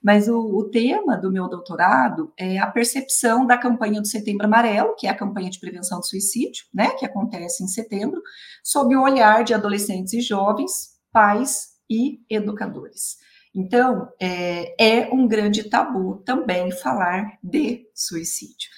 [0.00, 4.94] Mas o, o, tema do meu doutorado é a percepção da campanha do Setembro Amarelo,
[4.96, 8.22] que é a campanha de prevenção do suicídio, né, que acontece em setembro,
[8.62, 13.16] sob o olhar de adolescentes e jovens, pais e educadores.
[13.54, 18.68] Então, é, é um grande tabu também falar de suicídio.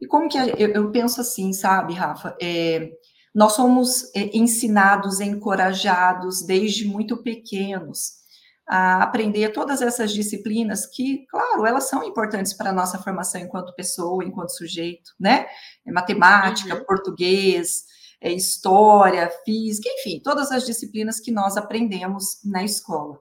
[0.00, 2.36] E como que eu, eu penso assim, sabe, Rafa?
[2.40, 2.90] É,
[3.34, 8.22] nós somos é, ensinados, encorajados desde muito pequenos
[8.68, 13.74] a aprender todas essas disciplinas que, claro, elas são importantes para a nossa formação enquanto
[13.74, 15.46] pessoa, enquanto sujeito, né?
[15.86, 16.84] É matemática, uhum.
[16.84, 17.84] português,
[18.22, 23.20] é história, física, enfim, todas as disciplinas que nós aprendemos na escola.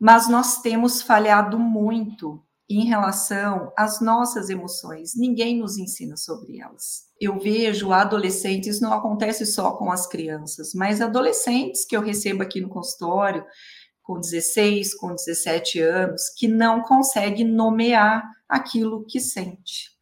[0.00, 5.12] mas nós temos falhado muito em relação às nossas emoções.
[5.16, 7.04] Ninguém nos ensina sobre elas.
[7.20, 12.60] Eu vejo adolescentes, não acontece só com as crianças, mas adolescentes que eu recebo aqui
[12.60, 13.46] no consultório,
[14.02, 19.93] com 16, com 17 anos, que não consegue nomear aquilo que sente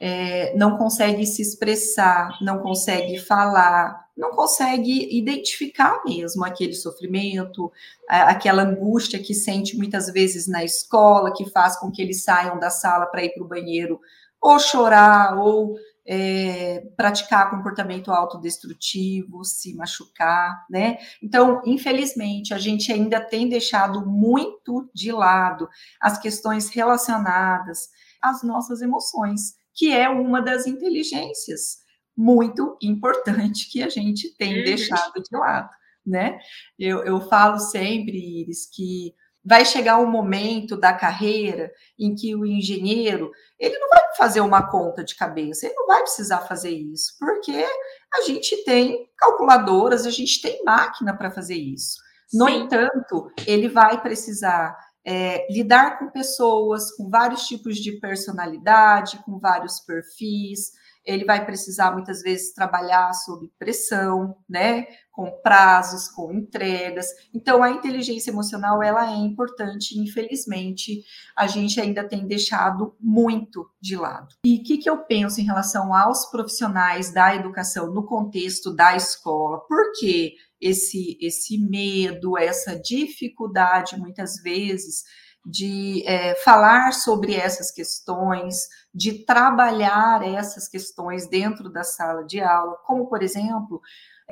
[0.00, 7.70] é, não consegue se expressar, não consegue falar, não consegue identificar mesmo aquele sofrimento,
[8.08, 12.70] aquela angústia que sente muitas vezes na escola, que faz com que eles saiam da
[12.70, 14.00] sala para ir para o banheiro,
[14.40, 20.96] ou chorar, ou é, praticar comportamento autodestrutivo, se machucar, né?
[21.22, 25.68] Então, infelizmente, a gente ainda tem deixado muito de lado
[26.00, 31.78] as questões relacionadas às nossas emoções que é uma das inteligências
[32.14, 34.64] muito importante que a gente tem uhum.
[34.64, 35.70] deixado de lado,
[36.04, 36.38] né?
[36.78, 42.44] Eu, eu falo sempre, Iris, que vai chegar um momento da carreira em que o
[42.44, 47.14] engenheiro ele não vai fazer uma conta de cabeça, ele não vai precisar fazer isso,
[47.18, 47.64] porque
[48.12, 51.96] a gente tem calculadoras, a gente tem máquina para fazer isso.
[52.34, 52.64] No Sim.
[52.64, 59.80] entanto, ele vai precisar é, lidar com pessoas com vários tipos de personalidade, com vários
[59.80, 60.72] perfis.
[61.02, 64.86] Ele vai precisar muitas vezes trabalhar sob pressão, né?
[65.10, 67.06] Com prazos, com entregas.
[67.34, 69.98] Então, a inteligência emocional ela é importante.
[69.98, 71.02] Infelizmente,
[71.34, 74.34] a gente ainda tem deixado muito de lado.
[74.44, 78.94] E o que, que eu penso em relação aos profissionais da educação no contexto da
[78.94, 79.60] escola?
[79.66, 80.34] Por quê?
[80.60, 85.04] Esse, esse medo, essa dificuldade, muitas vezes,
[85.44, 92.76] de é, falar sobre essas questões, de trabalhar essas questões dentro da sala de aula,
[92.86, 93.80] como, por exemplo,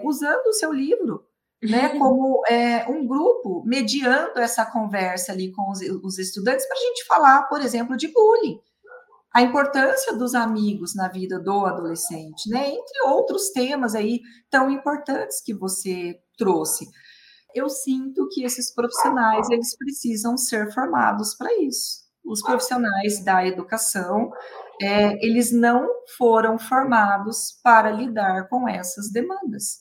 [0.05, 1.25] usando o seu livro,
[1.63, 6.81] né, como é, um grupo, mediando essa conversa ali com os, os estudantes, para a
[6.81, 8.61] gente falar, por exemplo, de bullying
[9.39, 12.71] a importância dos amigos na vida do adolescente, né?
[12.71, 14.21] Entre outros temas aí
[14.51, 16.89] tão importantes que você trouxe.
[17.55, 22.01] Eu sinto que esses profissionais eles precisam ser formados para isso.
[22.25, 24.29] Os profissionais da educação
[24.83, 29.79] é, eles não foram formados para lidar com essas demandas.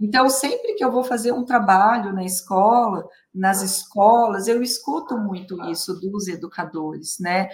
[0.00, 5.56] Então, sempre que eu vou fazer um trabalho na escola, nas escolas, eu escuto muito
[5.70, 7.48] isso dos educadores, né?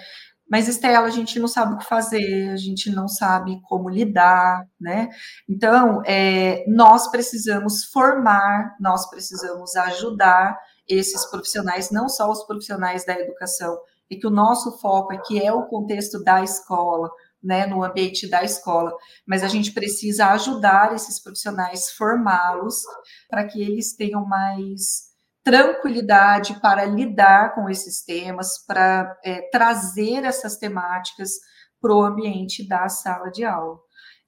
[0.50, 4.66] Mas, Estela, a gente não sabe o que fazer, a gente não sabe como lidar,
[4.80, 5.08] né?
[5.48, 13.18] Então, é, nós precisamos formar, nós precisamos ajudar esses profissionais, não só os profissionais da
[13.18, 13.76] educação,
[14.10, 17.10] e que o nosso foco aqui é o contexto da escola,
[17.42, 18.90] né, no ambiente da escola,
[19.26, 22.82] mas a gente precisa ajudar esses profissionais, formá-los,
[23.28, 25.13] para que eles tenham mais
[25.44, 31.32] tranquilidade para lidar com esses temas, para é, trazer essas temáticas
[31.80, 33.78] para o ambiente da sala de aula.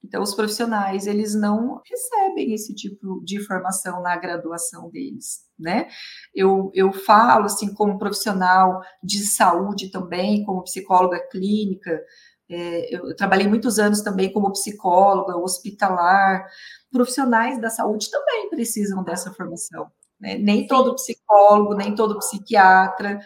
[0.05, 5.89] Então, os profissionais, eles não recebem esse tipo de formação na graduação deles, né?
[6.35, 12.01] Eu, eu falo, assim, como profissional de saúde também, como psicóloga clínica,
[12.49, 16.47] é, eu trabalhei muitos anos também como psicóloga hospitalar.
[16.93, 19.91] Profissionais da saúde também precisam dessa formação.
[20.21, 20.37] Né?
[20.39, 23.21] Nem todo psicólogo, nem todo psiquiatra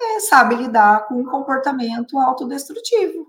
[0.00, 3.26] é, sabe lidar com um comportamento autodestrutivo,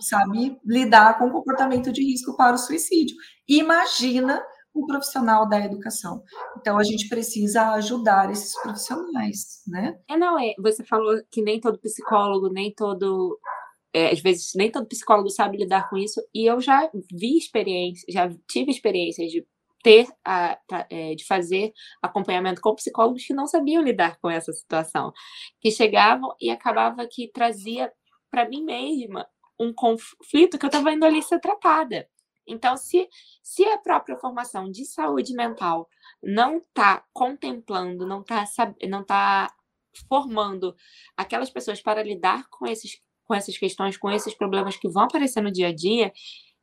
[0.00, 3.16] sabe lidar com um comportamento de risco para o suicídio.
[3.48, 4.42] Imagina
[4.74, 6.22] o profissional da educação.
[6.58, 9.98] Então a gente precisa ajudar esses profissionais, né?
[10.08, 10.54] É não é.
[10.58, 13.38] Você falou que nem todo psicólogo, nem todo
[13.94, 18.04] é, às vezes nem todo psicólogo sabe lidar com isso, e eu já vi experiência,
[18.08, 19.46] já tive experiências de
[19.82, 20.58] ter a,
[20.90, 25.12] é, de fazer acompanhamento com psicólogos que não sabiam lidar com essa situação,
[25.60, 27.92] que chegavam e acabava que trazia
[28.30, 29.26] para mim mesma
[29.58, 32.08] um conflito que eu estava indo ali ser tratada.
[32.46, 33.08] Então, se,
[33.42, 35.88] se a própria formação de saúde mental
[36.22, 38.44] não está contemplando, não está
[38.88, 39.52] não tá
[40.08, 40.74] formando
[41.16, 45.42] aquelas pessoas para lidar com, esses, com essas questões, com esses problemas que vão aparecer
[45.42, 46.12] no dia a dia,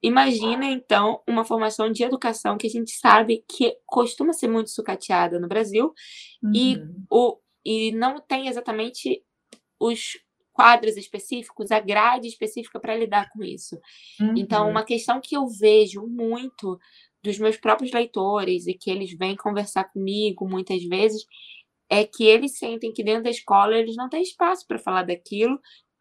[0.01, 5.39] Imagina, então, uma formação de educação que a gente sabe que costuma ser muito sucateada
[5.39, 5.93] no Brasil
[6.41, 6.51] uhum.
[6.55, 6.77] e,
[7.09, 9.21] o, e não tem exatamente
[9.79, 10.17] os
[10.53, 13.77] quadros específicos, a grade específica para lidar com isso.
[14.15, 14.37] Então, uhum.
[14.37, 16.79] Então, uma questão que eu vejo muito
[17.23, 21.25] dos meus próprios leitores e que eles vêm conversar comigo muitas vezes
[21.89, 25.59] é que eles sentem que dentro da escola eles não têm espaço para falar daquilo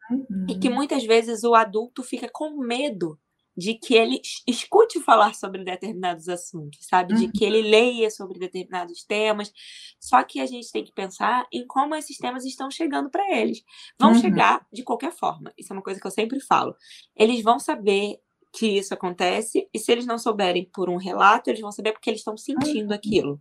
[0.09, 0.45] uhum.
[0.49, 0.75] e que uhum.
[0.75, 3.19] muitas vezes o adulto fica com medo
[3.59, 7.13] de que ele escute falar sobre determinados assuntos, sabe?
[7.13, 9.51] De que ele leia sobre determinados temas.
[9.99, 13.61] Só que a gente tem que pensar em como esses temas estão chegando para eles.
[13.99, 14.21] Vão uhum.
[14.21, 15.51] chegar de qualquer forma.
[15.57, 16.73] Isso é uma coisa que eu sempre falo.
[17.13, 18.21] Eles vão saber
[18.53, 22.09] que isso acontece, e se eles não souberem por um relato, eles vão saber porque
[22.09, 23.39] eles estão sentindo aquilo.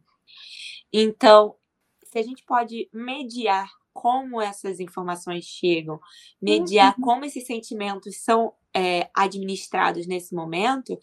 [0.93, 1.55] Então,
[2.05, 5.99] se a gente pode mediar como essas informações chegam,
[6.43, 7.05] mediar uhum.
[7.05, 10.99] como esses sentimentos são é, administrados nesse momento,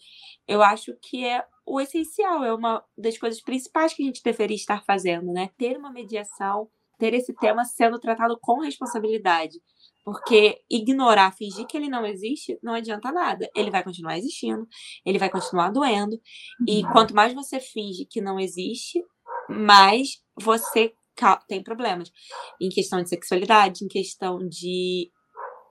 [0.46, 4.56] eu acho que é o essencial, é uma das coisas principais que a gente deveria
[4.56, 5.50] estar fazendo, né?
[5.58, 9.58] Ter uma mediação, ter esse tema sendo tratado com responsabilidade.
[10.04, 13.50] Porque ignorar, fingir que ele não existe, não adianta nada.
[13.56, 14.64] Ele vai continuar existindo,
[15.04, 16.16] ele vai continuar doendo.
[16.66, 16.92] E uhum.
[16.92, 19.02] quanto mais você finge que não existe,
[19.48, 20.94] mais você
[21.48, 22.12] tem problemas
[22.60, 25.10] em questão de sexualidade, em questão de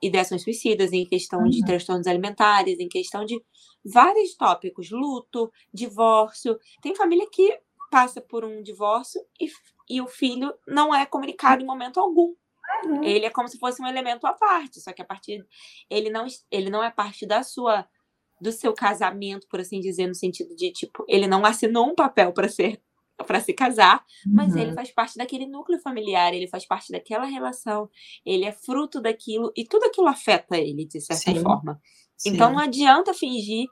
[0.02, 1.48] ideações suicidas, em questão uhum.
[1.48, 3.40] de transtornos alimentares, em questão de
[3.84, 6.58] vários tópicos, luto, divórcio.
[6.82, 7.58] Tem família que
[7.90, 9.48] passa por um divórcio e,
[9.88, 12.34] e o filho não é comunicado em momento algum.
[12.84, 13.02] Uhum.
[13.02, 15.46] Ele é como se fosse um elemento à parte, só que a partir
[15.88, 17.88] ele não ele não é parte da sua
[18.40, 22.32] do seu casamento, por assim dizer, no sentido de tipo, ele não assinou um papel
[22.32, 22.82] para ser
[23.24, 24.60] para se casar, mas uhum.
[24.60, 27.88] ele faz parte daquele núcleo familiar, ele faz parte daquela relação,
[28.24, 31.42] ele é fruto daquilo e tudo aquilo afeta ele de certa Sim.
[31.42, 31.80] forma.
[32.16, 32.30] Sim.
[32.30, 33.66] Então não adianta fingir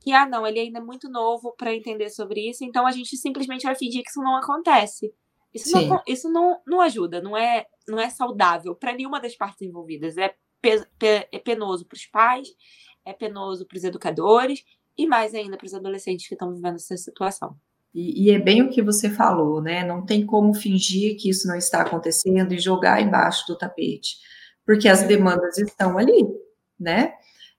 [0.00, 3.16] que ah não, ele ainda é muito novo para entender sobre isso, então a gente
[3.16, 5.14] simplesmente vai fingir que isso não acontece.
[5.54, 9.62] Isso, não, isso não, não ajuda, não é, não é saudável para nenhuma das partes
[9.62, 10.18] envolvidas.
[10.18, 12.48] É, pe, pe, é penoso para os pais,
[13.04, 14.64] é penoso para os educadores
[14.98, 17.56] e mais ainda para os adolescentes que estão vivendo essa situação.
[17.94, 19.84] E, e, é bem o que você falou, né?
[19.84, 24.16] Não tem como fingir que isso não está acontecendo e jogar embaixo do tapete,
[24.66, 26.26] porque as demandas estão ali,
[26.78, 27.12] né?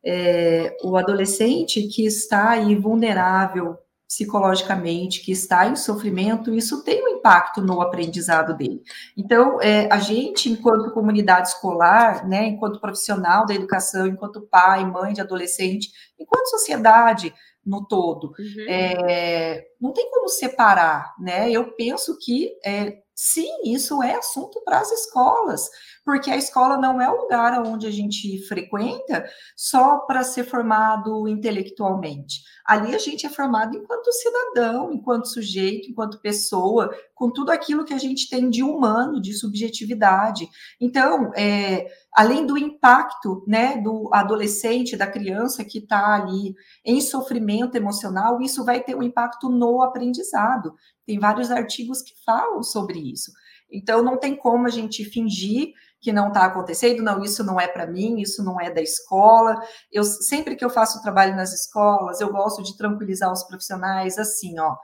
[0.04, 3.78] É, o adolescente que está aí vulnerável
[4.08, 8.82] psicologicamente, que está em sofrimento, isso tem um impacto no aprendizado dele.
[9.18, 15.14] Então, é, a gente, enquanto comunidade escolar, né, enquanto profissional da educação, enquanto pai, mãe
[15.14, 17.34] de adolescente, enquanto sociedade,
[17.66, 18.34] no todo.
[18.38, 18.66] Uhum.
[18.70, 21.50] É, não tem como separar, né?
[21.52, 25.70] Eu penso que é, sim, isso é assunto para as escolas,
[26.04, 31.28] porque a escola não é o lugar onde a gente frequenta só para ser formado
[31.28, 32.44] intelectualmente.
[32.66, 37.94] Ali a gente é formado enquanto cidadão, enquanto sujeito, enquanto pessoa, com tudo aquilo que
[37.94, 40.50] a gente tem de humano, de subjetividade.
[40.82, 46.54] Então, é, além do impacto né, do adolescente, da criança que está ali
[46.84, 50.76] em sofrimento emocional, isso vai ter um impacto no aprendizado.
[51.06, 53.32] Tem vários artigos que falam sobre isso.
[53.72, 57.68] Então, não tem como a gente fingir que não está acontecendo, não, isso não é
[57.68, 59.60] para mim, isso não é da escola.
[59.92, 64.60] Eu sempre que eu faço trabalho nas escolas, eu gosto de tranquilizar os profissionais assim,
[64.60, 64.76] ó.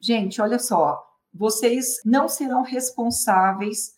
[0.00, 1.00] Gente, olha só,
[1.32, 3.92] vocês não serão responsáveis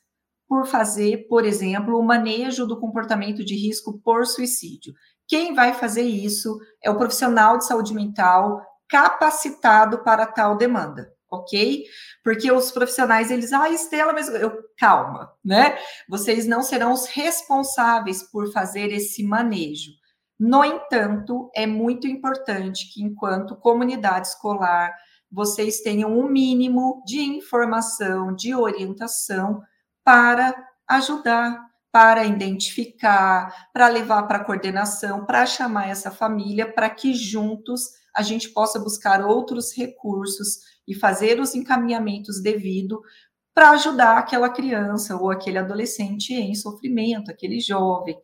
[0.46, 4.92] por fazer, por exemplo, o manejo do comportamento de risco por suicídio.
[5.26, 11.84] Quem vai fazer isso é o profissional de saúde mental capacitado para tal demanda ok?
[12.22, 15.78] Porque os profissionais, eles, ah, Estela, mas eu, calma, né?
[16.08, 19.92] Vocês não serão os responsáveis por fazer esse manejo.
[20.38, 24.94] No entanto, é muito importante que, enquanto comunidade escolar,
[25.30, 29.60] vocês tenham um mínimo de informação, de orientação
[30.04, 30.54] para
[30.88, 37.90] ajudar, para identificar, para levar para a coordenação, para chamar essa família, para que juntos
[38.18, 40.58] a gente possa buscar outros recursos
[40.88, 43.00] e fazer os encaminhamentos devido
[43.54, 48.18] para ajudar aquela criança ou aquele adolescente em sofrimento, aquele jovem.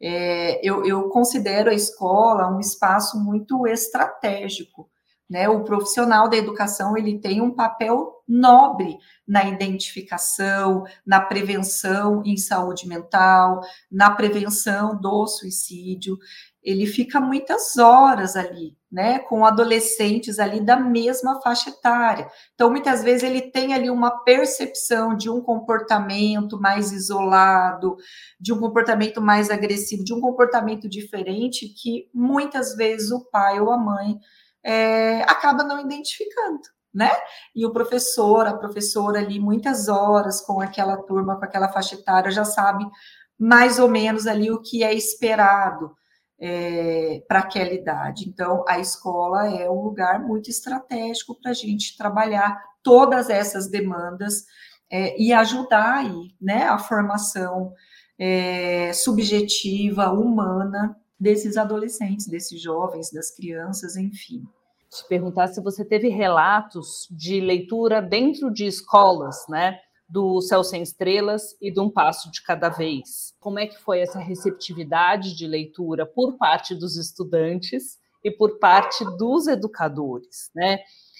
[0.00, 4.88] É, eu, eu considero a escola um espaço muito estratégico,
[5.28, 5.46] né?
[5.46, 8.96] O profissional da educação ele tem um papel nobre
[9.28, 13.60] na identificação, na prevenção em saúde mental,
[13.92, 16.16] na prevenção do suicídio
[16.64, 22.26] ele fica muitas horas ali, né, com adolescentes ali da mesma faixa etária.
[22.54, 27.96] Então, muitas vezes ele tem ali uma percepção de um comportamento mais isolado,
[28.40, 33.70] de um comportamento mais agressivo, de um comportamento diferente que muitas vezes o pai ou
[33.70, 34.18] a mãe
[34.64, 36.62] é, acaba não identificando.
[36.94, 37.10] Né?
[37.54, 42.30] E o professor, a professora ali, muitas horas com aquela turma, com aquela faixa etária,
[42.30, 42.86] já sabe
[43.36, 45.92] mais ou menos ali o que é esperado
[46.38, 48.28] é, para aquela idade.
[48.28, 54.44] Então, a escola é um lugar muito estratégico para a gente trabalhar todas essas demandas
[54.90, 57.72] é, e ajudar aí, né, a formação
[58.18, 64.44] é, subjetiva, humana desses adolescentes, desses jovens, das crianças, enfim.
[64.90, 69.78] Te perguntar se você teve relatos de leitura dentro de escolas, né?
[70.14, 73.34] Do Céu Sem Estrelas e de Um Passo de Cada Vez.
[73.40, 79.04] Como é que foi essa receptividade de leitura por parte dos estudantes e por parte
[79.18, 80.78] dos educadores, né?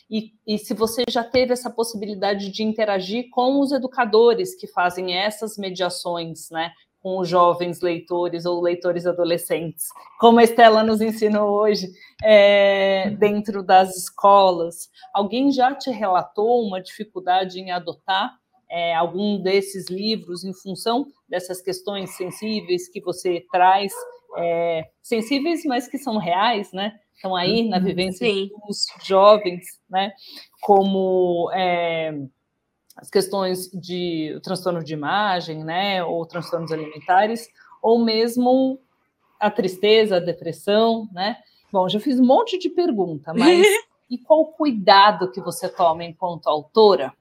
[0.08, 5.12] E, e, se você já teve essa possibilidade de interagir com os educadores que fazem
[5.12, 6.70] essas mediações, né,
[7.02, 9.88] com os jovens leitores ou leitores adolescentes,
[10.20, 11.88] como a Estela nos ensinou hoje,
[12.22, 14.88] é, dentro das escolas.
[15.12, 18.38] Alguém já te relatou uma dificuldade em adotar
[18.70, 23.92] é, algum desses livros em função dessas questões sensíveis que você traz,
[24.36, 26.98] é, sensíveis, mas que são reais, né?
[27.24, 28.50] estão aí na uhum, vivência Sim.
[28.66, 30.12] dos jovens, né?
[30.60, 32.12] Como é,
[32.96, 36.04] as questões de transtorno de imagem, né?
[36.04, 37.48] Ou transtornos alimentares,
[37.82, 38.78] ou mesmo
[39.40, 41.36] a tristeza, a depressão, né?
[41.72, 43.66] Bom, já fiz um monte de pergunta, mas
[44.10, 47.12] e qual o cuidado que você toma enquanto autora?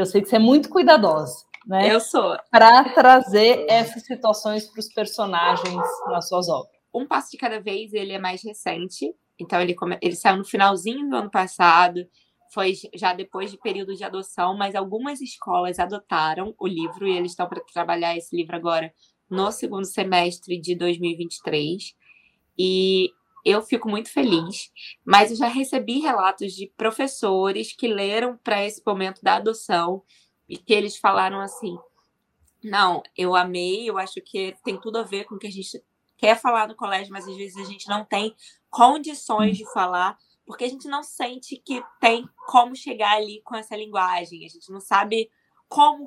[0.00, 1.92] Eu sei que você é muito cuidadosa, né?
[1.92, 2.36] Eu sou.
[2.50, 6.72] Para trazer essas situações para os personagens nas suas obras.
[6.94, 9.98] Um passo de cada vez, ele é mais recente, então, ele, come...
[10.02, 12.06] ele saiu no finalzinho do ano passado,
[12.52, 17.32] foi já depois de período de adoção, mas algumas escolas adotaram o livro e eles
[17.32, 18.92] estão para trabalhar esse livro agora
[19.30, 21.94] no segundo semestre de 2023.
[22.58, 23.10] E
[23.48, 24.70] eu fico muito feliz,
[25.04, 30.02] mas eu já recebi relatos de professores que leram para esse momento da adoção
[30.48, 31.78] e que eles falaram assim:
[32.62, 35.82] não, eu amei, eu acho que tem tudo a ver com o que a gente
[36.16, 38.34] quer falar no colégio, mas às vezes a gente não tem
[38.68, 43.76] condições de falar, porque a gente não sente que tem como chegar ali com essa
[43.76, 45.30] linguagem, a gente não sabe
[45.68, 46.06] como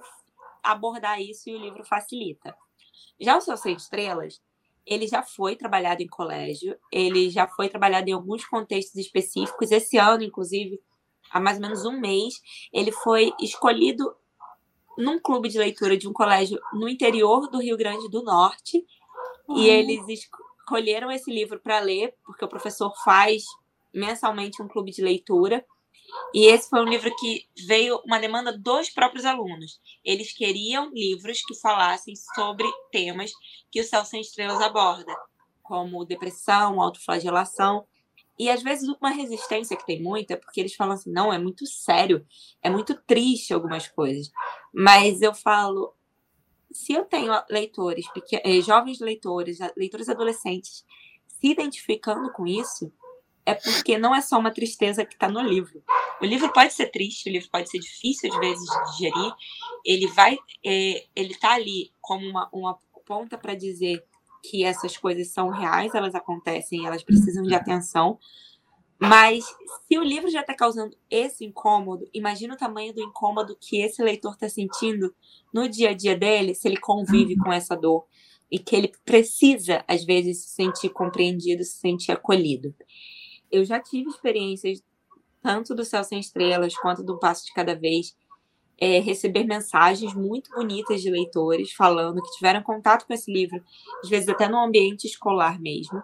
[0.62, 2.56] abordar isso e o livro facilita.
[3.20, 4.42] Já o Seu Sem Estrelas,
[4.86, 9.72] ele já foi trabalhado em colégio, ele já foi trabalhado em alguns contextos específicos.
[9.72, 10.80] Esse ano, inclusive,
[11.32, 12.42] há mais ou menos um mês,
[12.74, 14.16] ele foi escolhido
[14.98, 18.86] num clube de leitura de um colégio no interior do Rio Grande do Norte,
[19.56, 23.44] e eles escolheram esse livro para ler, porque o professor faz
[23.94, 25.66] mensalmente um clube de leitura.
[26.34, 29.80] E esse foi um livro que veio uma demanda dos próprios alunos.
[30.04, 33.32] Eles queriam livros que falassem sobre temas
[33.70, 35.14] que o Céu Sem Estrelas aborda,
[35.62, 37.86] como depressão, autoflagelação.
[38.40, 41.66] E às vezes uma resistência que tem muita, porque eles falam assim: não, é muito
[41.68, 42.26] sério,
[42.62, 44.32] é muito triste algumas coisas.
[44.74, 45.94] Mas eu falo:
[46.72, 50.86] se eu tenho leitores, eh, jovens leitores, leitores adolescentes,
[51.28, 52.92] se identificando com isso,
[53.52, 55.84] é porque não é só uma tristeza que está no livro.
[56.22, 59.34] O livro pode ser triste, o livro pode ser difícil às vezes de digerir.
[59.86, 64.04] Ele vai, é, ele está ali como uma, uma ponta para dizer
[64.44, 68.18] que essas coisas são reais, elas acontecem, elas precisam de atenção.
[69.00, 69.44] Mas
[69.88, 74.02] se o livro já está causando esse incômodo, imagina o tamanho do incômodo que esse
[74.04, 75.14] leitor está sentindo
[75.52, 78.06] no dia a dia dele, se ele convive com essa dor
[78.52, 82.76] e que ele precisa, às vezes, se sentir compreendido, se sentir acolhido.
[83.52, 84.84] Eu já tive experiências,
[85.42, 88.16] tanto do Céu Sem Estrelas quanto do Passo de Cada Vez,
[88.78, 93.64] é, receber mensagens muito bonitas de leitores falando que tiveram contato com esse livro,
[94.04, 96.02] às vezes até no ambiente escolar mesmo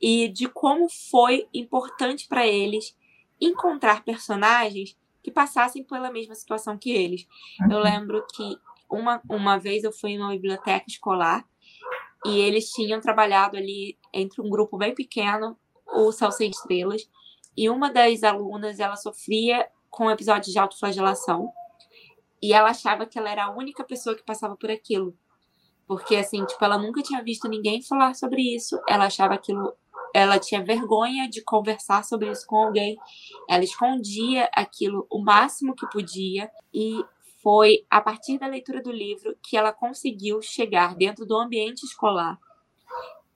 [0.00, 2.96] e de como foi importante para eles
[3.40, 7.26] encontrar personagens que passassem pela mesma situação que eles.
[7.70, 7.82] Eu uhum.
[7.82, 8.56] lembro que
[8.90, 11.44] uma, uma vez eu fui em uma biblioteca escolar
[12.24, 15.58] e eles tinham trabalhado ali entre um grupo bem pequeno
[15.94, 17.08] o Céu Sem Estrelas
[17.56, 21.50] e uma das alunas ela sofria com episódios de autoflagelação
[22.40, 25.16] e ela achava que ela era a única pessoa que passava por aquilo.
[25.86, 28.78] Porque, assim, tipo, ela nunca tinha visto ninguém falar sobre isso.
[28.86, 29.74] Ela achava aquilo
[30.14, 32.96] ela tinha vergonha de conversar sobre isso com alguém.
[33.48, 37.04] Ela escondia aquilo o máximo que podia e
[37.42, 42.38] foi a partir da leitura do livro que ela conseguiu chegar dentro do ambiente escolar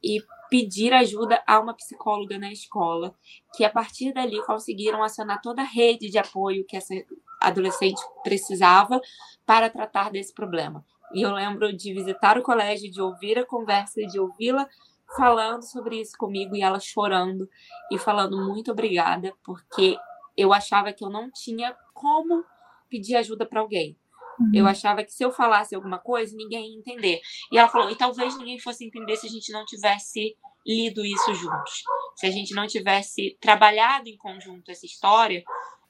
[0.02, 0.20] e
[0.52, 3.14] pedir ajuda a uma psicóloga na escola,
[3.54, 6.94] que a partir dali conseguiram acionar toda a rede de apoio que essa
[7.40, 9.00] adolescente precisava
[9.46, 10.84] para tratar desse problema.
[11.14, 14.68] E eu lembro de visitar o colégio, de ouvir a conversa de ouvi-la
[15.16, 17.48] falando sobre isso comigo e ela chorando
[17.90, 19.96] e falando muito obrigada, porque
[20.36, 22.44] eu achava que eu não tinha como
[22.90, 23.96] pedir ajuda para alguém.
[24.42, 24.50] Uhum.
[24.54, 27.20] Eu achava que se eu falasse alguma coisa, ninguém ia entender.
[27.50, 30.36] E ela falou: e talvez ninguém fosse entender se a gente não tivesse
[30.66, 31.82] lido isso juntos,
[32.16, 35.42] se a gente não tivesse trabalhado em conjunto essa história,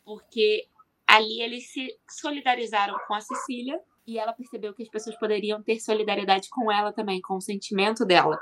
[0.05, 0.67] porque
[1.07, 5.79] ali eles se solidarizaram com a Cecília e ela percebeu que as pessoas poderiam ter
[5.79, 8.41] solidariedade com ela também, com o sentimento dela.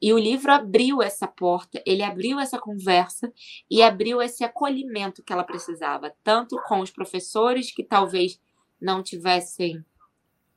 [0.00, 3.32] E o livro abriu essa porta, ele abriu essa conversa
[3.70, 8.40] e abriu esse acolhimento que ela precisava, tanto com os professores que talvez
[8.80, 9.84] não tivessem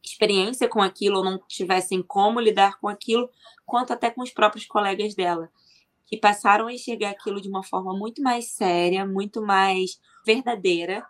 [0.03, 3.29] experiência com aquilo ou não tivessem como lidar com aquilo,
[3.65, 5.51] quanto até com os próprios colegas dela,
[6.05, 11.05] que passaram a enxergar aquilo de uma forma muito mais séria, muito mais verdadeira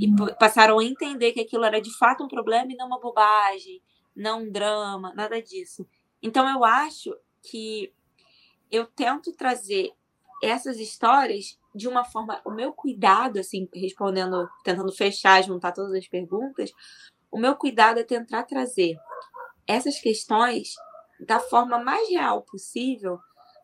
[0.00, 0.34] e uhum.
[0.38, 3.82] passaram a entender que aquilo era de fato um problema e não uma bobagem,
[4.14, 5.86] não um drama, nada disso.
[6.22, 7.92] Então eu acho que
[8.70, 9.92] eu tento trazer
[10.42, 16.06] essas histórias de uma forma, o meu cuidado, assim, respondendo, tentando fechar, juntar todas as
[16.06, 16.72] perguntas,
[17.30, 18.96] o meu cuidado é tentar trazer
[19.66, 20.74] essas questões
[21.18, 23.18] da forma mais real possível,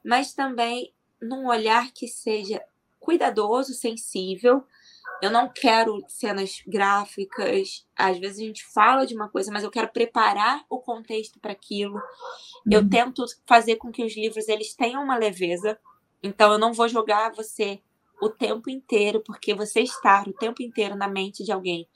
[0.05, 2.63] mas também num olhar que seja
[2.99, 4.65] cuidadoso, sensível,
[5.21, 7.87] eu não quero cenas gráficas.
[7.95, 11.53] Às vezes a gente fala de uma coisa, mas eu quero preparar o contexto para
[11.53, 11.97] aquilo.
[11.97, 12.73] Uhum.
[12.73, 15.79] Eu tento fazer com que os livros eles tenham uma leveza.
[16.23, 17.81] Então eu não vou jogar você
[18.21, 21.89] o tempo inteiro, porque você estar o tempo inteiro na mente de alguém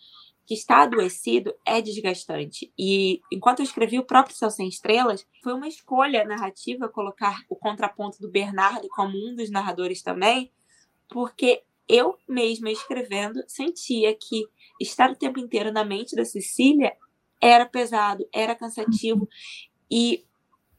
[0.47, 2.73] que está adoecido é desgastante.
[2.79, 7.57] E enquanto eu escrevi o próprio Céu Sem Estrelas, foi uma escolha narrativa colocar o
[7.57, 10.53] contraponto do Bernardo como um dos narradores também,
[11.09, 14.45] porque eu mesma escrevendo sentia que
[14.81, 16.95] estar o tempo inteiro na mente da Cecília
[17.41, 19.29] era pesado, era cansativo
[19.91, 20.25] e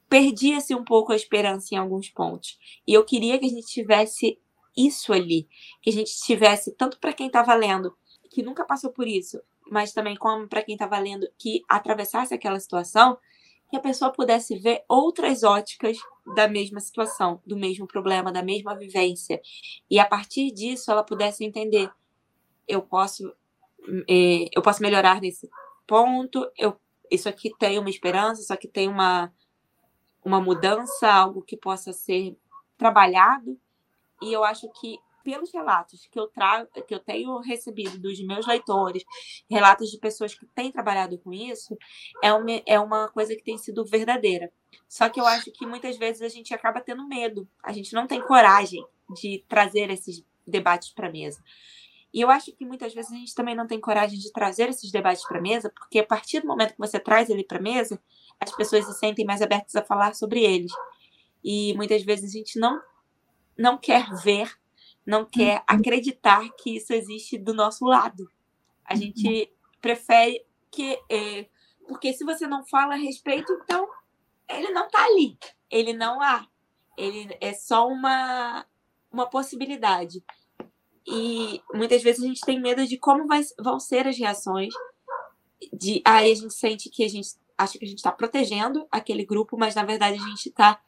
[0.08, 2.58] perdia-se um pouco a esperança em alguns pontos.
[2.86, 4.38] E eu queria que a gente tivesse
[4.76, 5.48] isso ali,
[5.80, 7.96] que a gente tivesse tanto para quem estava lendo,
[8.30, 12.60] que nunca passou por isso, mas também como para quem estava lendo que atravessasse aquela
[12.60, 13.18] situação,
[13.68, 15.96] que a pessoa pudesse ver outras óticas
[16.34, 19.40] da mesma situação, do mesmo problema, da mesma vivência.
[19.90, 21.90] E a partir disso ela pudesse entender:
[22.68, 23.34] eu posso,
[24.08, 25.48] eh, eu posso melhorar nesse
[25.86, 26.76] ponto, eu,
[27.10, 29.32] isso aqui tem uma esperança, isso aqui tem uma,
[30.24, 32.36] uma mudança, algo que possa ser
[32.76, 33.58] trabalhado.
[34.22, 38.46] E eu acho que pelos relatos que eu trago, que eu tenho recebido dos meus
[38.46, 39.04] leitores,
[39.50, 41.76] relatos de pessoas que têm trabalhado com isso,
[42.22, 44.52] é uma, é uma coisa que tem sido verdadeira.
[44.88, 48.06] Só que eu acho que muitas vezes a gente acaba tendo medo, a gente não
[48.06, 48.86] tem coragem
[49.16, 51.42] de trazer esses debates para a mesa.
[52.14, 54.92] E eu acho que muitas vezes a gente também não tem coragem de trazer esses
[54.92, 57.62] debates para a mesa, porque a partir do momento que você traz ele para a
[57.62, 58.00] mesa,
[58.40, 60.72] as pessoas se sentem mais abertas a falar sobre eles.
[61.44, 62.80] E muitas vezes a gente não
[63.56, 64.56] não quer ver
[65.06, 65.64] não quer uhum.
[65.68, 68.28] acreditar que isso existe do nosso lado.
[68.84, 69.00] A uhum.
[69.00, 70.98] gente prefere que.
[71.08, 71.46] É,
[71.86, 73.88] porque se você não fala a respeito, então
[74.48, 75.38] ele não está ali.
[75.70, 76.44] Ele não há.
[76.98, 78.66] Ele é só uma,
[79.12, 80.24] uma possibilidade.
[81.06, 84.74] E muitas vezes a gente tem medo de como vai, vão ser as reações.
[85.72, 89.24] De, aí a gente sente que a gente acha que a gente está protegendo aquele
[89.24, 90.80] grupo, mas na verdade a gente está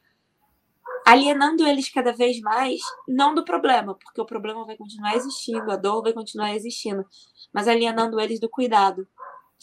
[1.09, 2.79] alienando eles cada vez mais,
[3.09, 7.03] não do problema, porque o problema vai continuar existindo, a dor vai continuar existindo,
[7.51, 9.09] mas alienando eles do cuidado,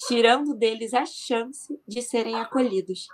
[0.08, 3.08] tirando deles a chance de serem acolhidos.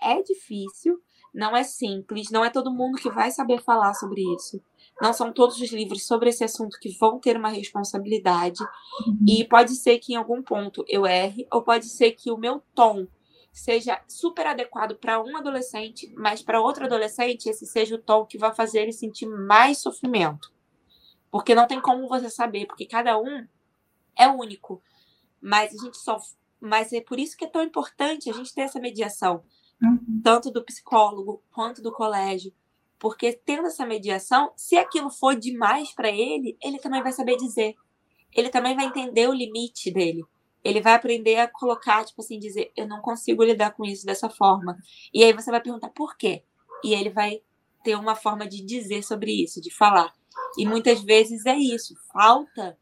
[0.00, 1.02] É difícil,
[1.34, 4.62] não é simples, não é todo mundo que vai saber falar sobre isso.
[5.02, 8.62] Não são todos os livros sobre esse assunto que vão ter uma responsabilidade.
[9.08, 9.24] Uhum.
[9.28, 12.62] E pode ser que em algum ponto eu erre, ou pode ser que o meu
[12.76, 13.08] tom
[13.58, 18.36] seja super adequado para um adolescente, mas para outro adolescente esse seja o tom que
[18.36, 20.52] vai fazer ele sentir mais sofrimento.
[21.30, 23.46] Porque não tem como você saber, porque cada um
[24.14, 24.82] é único.
[25.40, 26.18] Mas a gente só
[26.60, 29.42] mas é por isso que é tão importante a gente ter essa mediação,
[29.82, 30.20] uhum.
[30.22, 32.52] tanto do psicólogo quanto do colégio,
[32.98, 37.74] porque tendo essa mediação, se aquilo for demais para ele, ele também vai saber dizer.
[38.34, 40.24] Ele também vai entender o limite dele
[40.66, 44.28] ele vai aprender a colocar, tipo assim, dizer, eu não consigo lidar com isso dessa
[44.28, 44.76] forma.
[45.12, 46.42] E aí você vai perguntar por quê?
[46.84, 47.40] E ele vai
[47.84, 50.12] ter uma forma de dizer sobre isso, de falar.
[50.58, 52.76] E muitas vezes é isso, falta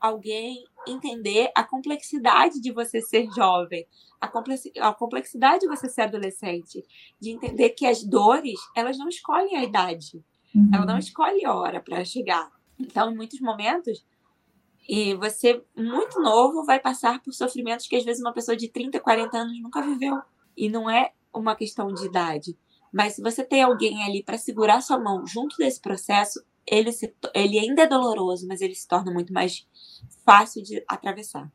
[0.00, 3.86] alguém entender a complexidade de você ser jovem,
[4.20, 6.84] a complexidade de você ser adolescente,
[7.18, 10.22] de entender que as dores, elas não escolhem a idade,
[10.54, 10.70] uhum.
[10.74, 12.50] ela não escolhe a hora para chegar.
[12.78, 14.04] Então, em muitos momentos,
[14.88, 19.00] e você, muito novo, vai passar por sofrimentos que às vezes uma pessoa de 30,
[19.00, 20.20] 40 anos nunca viveu.
[20.56, 22.56] E não é uma questão de idade.
[22.92, 27.14] Mas se você tem alguém ali para segurar sua mão junto desse processo, ele, se,
[27.34, 29.66] ele ainda é doloroso, mas ele se torna muito mais
[30.24, 31.50] fácil de atravessar.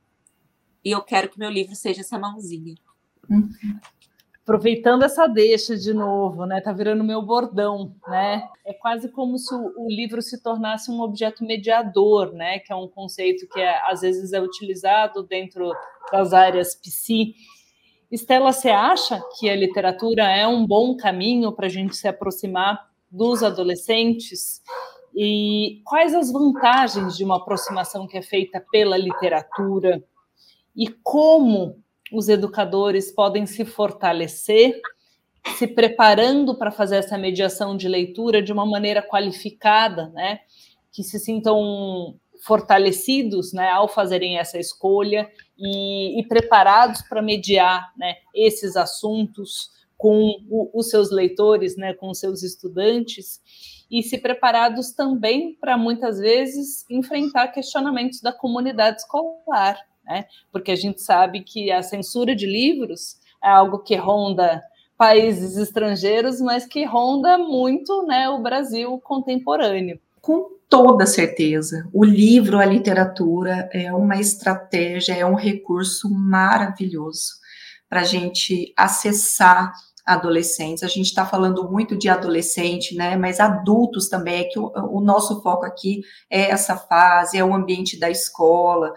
[0.84, 2.76] E eu quero que meu livro seja essa mãozinha.
[3.30, 3.80] Uhum.
[4.50, 6.60] Aproveitando essa deixa de novo, né?
[6.60, 8.50] Tá virando meu bordão, né?
[8.66, 12.58] É quase como se o, livro se tornasse um objeto mediador, né?
[12.58, 15.72] Que é um conceito que é, às vezes é utilizado dentro
[16.12, 17.36] das áreas psi.
[18.12, 22.90] Estela, você acha que a literatura é um bom caminho para a gente se aproximar
[23.12, 24.64] dos adolescentes?
[25.16, 30.04] E quais as vantagens de uma aproximação que é feita pela literatura?
[30.76, 34.80] E como os educadores podem se fortalecer,
[35.58, 40.40] se preparando para fazer essa mediação de leitura de uma maneira qualificada, né?
[40.92, 48.16] Que se sintam fortalecidos, né, ao fazerem essa escolha e, e preparados para mediar, né,
[48.34, 53.42] esses assuntos com o, os seus leitores, né, com os seus estudantes
[53.92, 59.78] e se preparados também para muitas vezes enfrentar questionamentos da comunidade escolar,
[60.10, 60.26] né?
[60.52, 64.62] Porque a gente sabe que a censura de livros é algo que ronda
[64.98, 69.98] países estrangeiros, mas que ronda muito né, o Brasil contemporâneo.
[70.20, 77.40] Com toda certeza, o livro, a literatura é uma estratégia, é um recurso maravilhoso
[77.88, 79.72] para a gente acessar
[80.06, 80.84] adolescentes.
[80.84, 83.16] A gente está falando muito de adolescente, né?
[83.16, 87.54] Mas adultos também, é que o, o nosso foco aqui é essa fase, é o
[87.54, 88.92] ambiente da escola.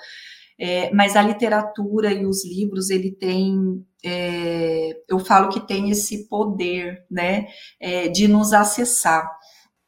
[0.64, 6.28] É, mas a literatura e os livros, ele tem, é, eu falo que tem esse
[6.28, 7.48] poder, né,
[7.80, 9.28] é, de nos acessar.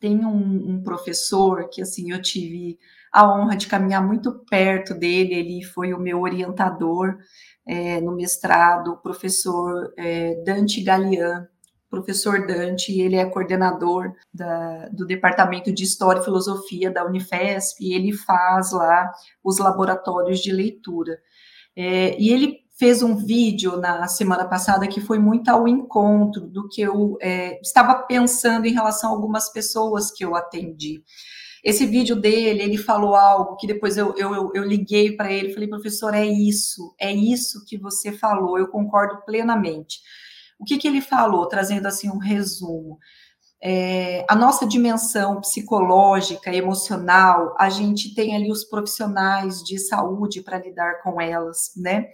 [0.01, 2.77] Tem um, um, professor que, assim, eu tive
[3.13, 7.19] a honra de caminhar muito perto dele, ele foi o meu orientador
[7.65, 11.47] é, no mestrado, o professor é, Dante Galian,
[11.95, 17.95] professor Dante, ele é coordenador da, do Departamento de História e Filosofia da Unifesp, e
[17.95, 19.11] ele faz lá
[19.43, 21.19] os laboratórios de leitura.
[21.77, 26.69] É, e ele fez um vídeo na semana passada que foi muito ao encontro do
[26.69, 31.03] que eu é, estava pensando em relação a algumas pessoas que eu atendi.
[31.63, 35.69] Esse vídeo dele, ele falou algo que depois eu, eu, eu liguei para ele, falei,
[35.69, 40.01] professor, é isso, é isso que você falou, eu concordo plenamente.
[40.65, 42.99] O que, que ele falou, trazendo assim um resumo?
[43.63, 50.59] É, a nossa dimensão psicológica, emocional, a gente tem ali os profissionais de saúde para
[50.59, 52.07] lidar com elas, né?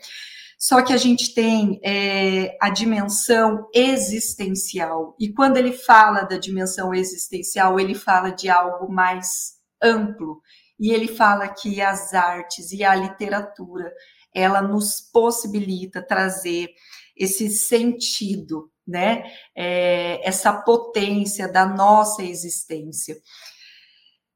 [0.58, 5.14] Só que a gente tem é, a dimensão existencial.
[5.18, 10.40] E quando ele fala da dimensão existencial, ele fala de algo mais amplo.
[10.76, 13.92] E ele fala que as artes e a literatura,
[14.34, 16.68] ela nos possibilita trazer
[17.20, 19.22] esse sentido, né?
[19.54, 23.16] É, essa potência da nossa existência.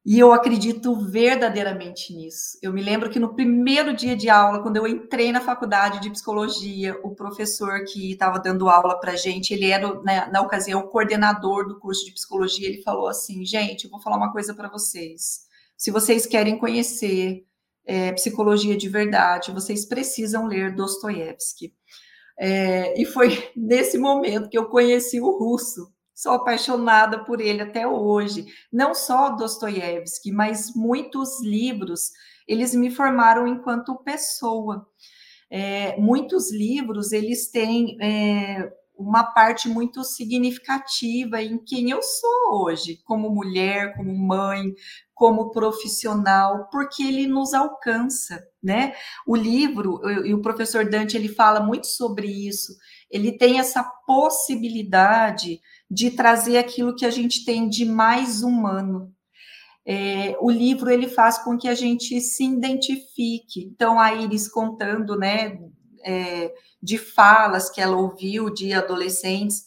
[0.07, 2.59] E eu acredito verdadeiramente nisso.
[2.61, 6.11] Eu me lembro que no primeiro dia de aula, quando eu entrei na faculdade de
[6.11, 10.89] psicologia, o professor que estava dando aula para gente, ele era, né, na ocasião, o
[10.89, 12.68] coordenador do curso de psicologia.
[12.68, 15.47] Ele falou assim: gente, eu vou falar uma coisa para vocês.
[15.74, 17.47] Se vocês querem conhecer
[17.87, 21.72] é, psicologia de verdade, vocês precisam ler Dostoiévski.
[22.39, 25.93] É, e foi nesse momento que eu conheci o russo.
[26.14, 28.47] Sou apaixonada por ele até hoje.
[28.72, 32.11] Não só Dostoiévski, mas muitos livros,
[32.47, 34.87] eles me formaram enquanto pessoa.
[35.51, 43.01] É, muitos livros, eles têm é, uma parte muito significativa em quem eu sou hoje,
[43.05, 44.72] como mulher, como mãe,
[45.12, 48.95] como profissional, porque ele nos alcança, né?
[49.26, 52.72] O livro, e o professor Dante, ele fala muito sobre isso,
[53.11, 59.12] ele tem essa possibilidade de trazer aquilo que a gente tem de mais humano.
[59.86, 63.70] É, o livro, ele faz com que a gente se identifique.
[63.72, 65.59] Então, a Iris contando, né,
[66.05, 66.53] é,
[66.83, 69.65] de falas que ela ouviu de adolescentes,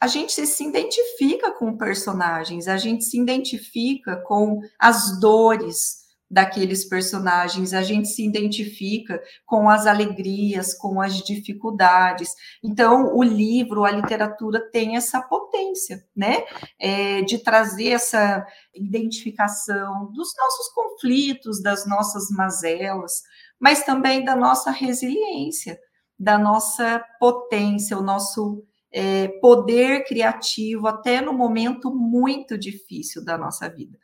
[0.00, 7.72] a gente se identifica com personagens, a gente se identifica com as dores daqueles personagens,
[7.72, 12.30] a gente se identifica com as alegrias, com as dificuldades.
[12.62, 16.44] Então, o livro, a literatura tem essa potência, né,
[16.80, 23.22] é, de trazer essa identificação dos nossos conflitos, das nossas mazelas,
[23.60, 25.78] mas também da nossa resiliência,
[26.18, 33.68] da nossa potência, o nosso é, poder criativo, até no momento muito difícil da nossa
[33.68, 33.98] vida.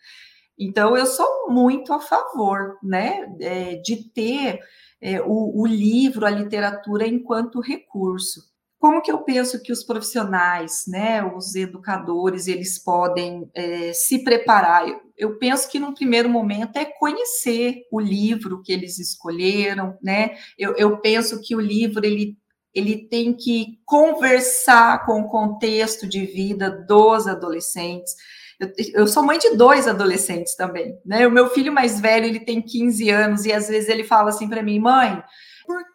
[0.59, 4.61] Então, eu sou muito a favor, né, é, de ter
[5.01, 10.87] é, o, o livro, a literatura enquanto recurso como que eu penso que os profissionais,
[10.89, 14.85] né, os educadores, eles podem é, se preparar?
[15.23, 20.37] Eu, penso que no primeiro momento é conhecer o livro que eles escolheram, né?
[20.59, 22.37] Eu, eu penso que o livro ele
[22.75, 28.15] ele tem que conversar com o contexto de vida dos adolescentes.
[28.59, 31.27] Eu, eu, sou mãe de dois adolescentes também, né?
[31.27, 34.49] O meu filho mais velho, ele tem 15 anos e às vezes ele fala assim
[34.49, 35.23] para mim, mãe,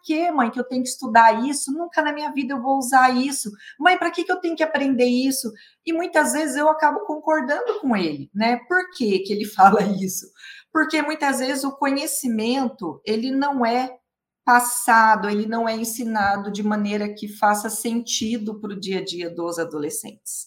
[0.02, 1.72] que, mãe, que eu tenho que estudar isso?
[1.72, 3.50] Nunca na minha vida eu vou usar isso.
[3.78, 5.52] Mãe, para que, que eu tenho que aprender isso?
[5.84, 8.58] E muitas vezes eu acabo concordando com ele, né?
[8.68, 10.26] Por que, que ele fala isso?
[10.72, 13.98] Porque muitas vezes o conhecimento, ele não é
[14.44, 19.28] passado, ele não é ensinado de maneira que faça sentido para o dia a dia
[19.28, 20.46] dos adolescentes.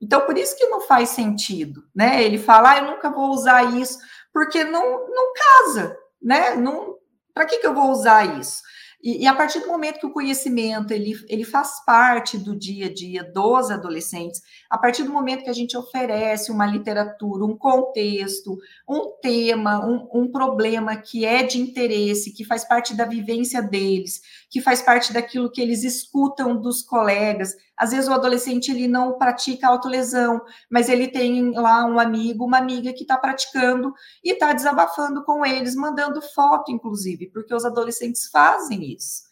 [0.00, 2.22] Então, por isso que não faz sentido, né?
[2.22, 3.98] Ele fala, ah, eu nunca vou usar isso,
[4.32, 6.54] porque não, não casa, né?
[6.54, 6.96] Não,
[7.34, 8.60] para que, que eu vou usar isso?
[9.02, 12.86] E, e, a partir do momento que o conhecimento ele, ele faz parte do dia
[12.86, 17.56] a dia dos adolescentes, a partir do momento que a gente oferece uma literatura, um
[17.56, 23.62] contexto, um tema, um, um problema que é de interesse, que faz parte da vivência
[23.62, 24.20] deles,
[24.50, 27.54] que faz parte daquilo que eles escutam dos colegas.
[27.76, 30.40] Às vezes o adolescente ele não pratica autolesão,
[30.70, 33.92] mas ele tem lá um amigo, uma amiga que está praticando
[34.24, 39.28] e está desabafando com eles, mandando foto, inclusive, porque os adolescentes fazem isso.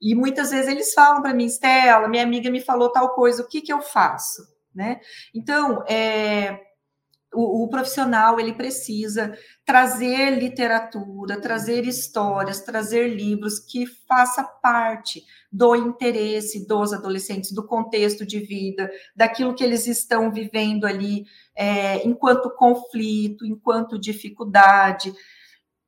[0.00, 3.48] E muitas vezes eles falam para mim, Stella, minha amiga me falou tal coisa, o
[3.48, 4.46] que, que eu faço?
[4.74, 5.00] Né?
[5.34, 6.67] Então, é,
[7.32, 15.22] o, o, profissional ele precisa trazer literatura, trazer histórias, trazer livros que faça parte
[15.52, 21.24] do interesse dos adolescentes, do contexto de vida, daquilo que eles estão vivendo ali
[21.54, 25.12] é, enquanto conflito, enquanto dificuldade.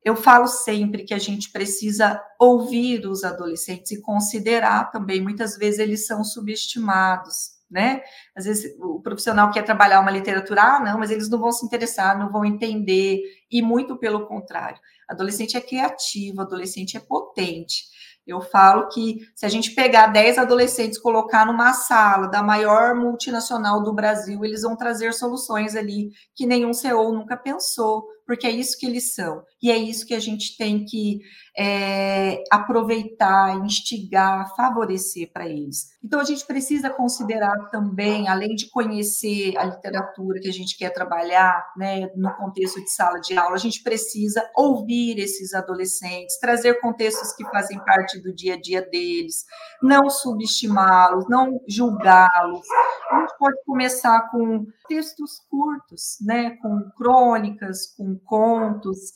[0.03, 5.79] Eu falo sempre que a gente precisa ouvir os adolescentes e considerar também, muitas vezes
[5.79, 8.01] eles são subestimados, né?
[8.35, 11.65] Às vezes o profissional quer trabalhar uma literatura, ah, não, mas eles não vão se
[11.65, 14.79] interessar, não vão entender, e muito pelo contrário.
[15.09, 17.85] Adolescente é criativo, adolescente é potente.
[18.25, 23.81] Eu falo que se a gente pegar 10 adolescentes colocar numa sala da maior multinacional
[23.81, 28.77] do Brasil, eles vão trazer soluções ali que nenhum CEO nunca pensou, porque é isso
[28.77, 29.43] que eles são.
[29.61, 31.19] E é isso que a gente tem que
[31.55, 35.91] é, aproveitar, instigar, favorecer para eles.
[36.03, 40.89] Então, a gente precisa considerar também, além de conhecer a literatura que a gente quer
[40.91, 46.79] trabalhar, né, no contexto de sala de aula, a gente precisa ouvir esses adolescentes, trazer
[46.79, 49.45] contextos que fazem parte do dia a dia deles,
[49.83, 52.65] não subestimá-los, não julgá-los.
[53.11, 59.11] A gente pode começar com textos curtos, né, com crônicas, com contos,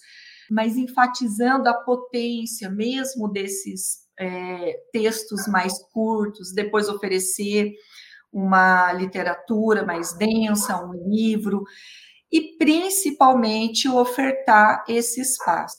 [0.50, 7.74] mas enfatizando a potência mesmo desses é, textos mais curtos, depois oferecer
[8.32, 11.64] uma literatura mais densa, um livro,
[12.32, 15.78] e principalmente ofertar esse espaço.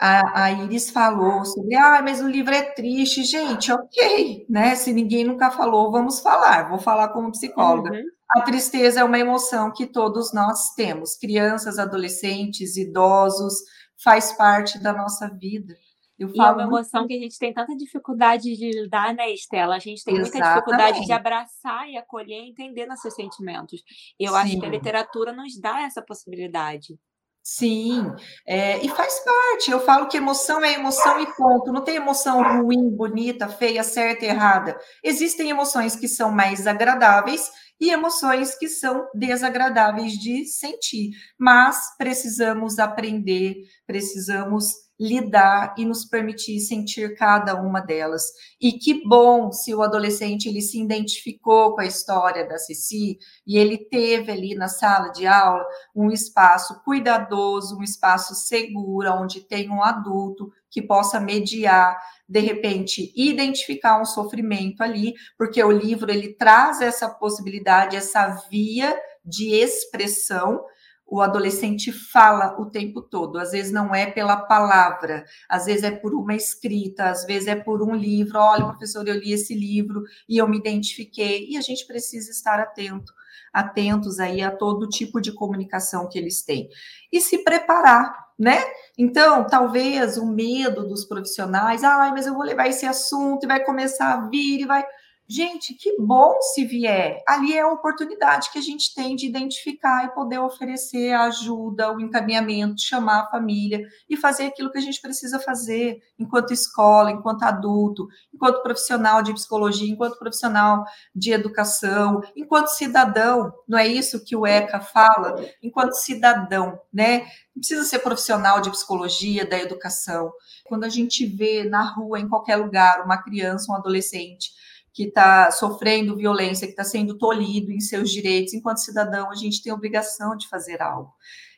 [0.00, 4.74] A, a Iris falou sobre, ah, mas o livro é triste, gente, ok, né?
[4.74, 7.90] Se ninguém nunca falou, vamos falar, vou falar como psicóloga.
[7.90, 8.04] Uhum.
[8.36, 13.54] A tristeza é uma emoção que todos nós temos, crianças, adolescentes, idosos,
[14.02, 15.74] faz parte da nossa vida.
[16.18, 17.12] Eu e é uma emoção muito...
[17.12, 19.76] que a gente tem tanta dificuldade de lidar, né, Estela?
[19.76, 20.32] A gente tem Exatamente.
[20.32, 23.82] muita dificuldade de abraçar e acolher e entender nossos sentimentos.
[24.18, 24.38] Eu Sim.
[24.38, 26.98] acho que a literatura nos dá essa possibilidade.
[27.40, 28.12] Sim,
[28.46, 29.70] é, e faz parte.
[29.70, 31.72] Eu falo que emoção é emoção e ponto.
[31.72, 34.78] Não tem emoção ruim, bonita, feia, certa e errada.
[35.02, 37.50] Existem emoções que são mais agradáveis
[37.80, 43.56] e emoções que são desagradáveis de sentir, mas precisamos aprender,
[43.86, 48.24] precisamos lidar e nos permitir sentir cada uma delas.
[48.60, 53.56] E que bom se o adolescente ele se identificou com a história da Ceci e
[53.56, 59.70] ele teve ali na sala de aula um espaço cuidadoso, um espaço seguro, onde tem
[59.70, 66.34] um adulto que possa mediar, de repente, identificar um sofrimento ali, porque o livro ele
[66.34, 70.62] traz essa possibilidade, essa via de expressão
[71.10, 73.38] o adolescente fala o tempo todo.
[73.38, 77.56] Às vezes não é pela palavra, às vezes é por uma escrita, às vezes é
[77.56, 78.38] por um livro.
[78.38, 81.48] Olha, professor, eu li esse livro e eu me identifiquei.
[81.48, 83.12] E a gente precisa estar atento,
[83.52, 86.68] atentos aí a todo tipo de comunicação que eles têm
[87.10, 88.28] e se preparar.
[88.38, 88.62] Né?
[88.96, 93.64] Então, talvez o medo dos profissionais, ah, mas eu vou levar esse assunto e vai
[93.64, 94.84] começar a vir e vai
[95.30, 97.22] Gente, que bom se vier.
[97.28, 101.92] Ali é a oportunidade que a gente tem de identificar e poder oferecer a ajuda,
[101.92, 107.10] o encaminhamento, chamar a família e fazer aquilo que a gente precisa fazer enquanto escola,
[107.10, 113.52] enquanto adulto, enquanto profissional de psicologia, enquanto profissional de educação, enquanto cidadão.
[113.68, 115.44] Não é isso que o ECA fala?
[115.62, 117.26] Enquanto cidadão, né?
[117.54, 120.32] Não precisa ser profissional de psicologia, da educação.
[120.64, 124.56] Quando a gente vê na rua, em qualquer lugar, uma criança, um adolescente
[124.92, 129.62] que está sofrendo violência, que está sendo tolhido em seus direitos, enquanto cidadão, a gente
[129.62, 131.12] tem a obrigação de fazer algo.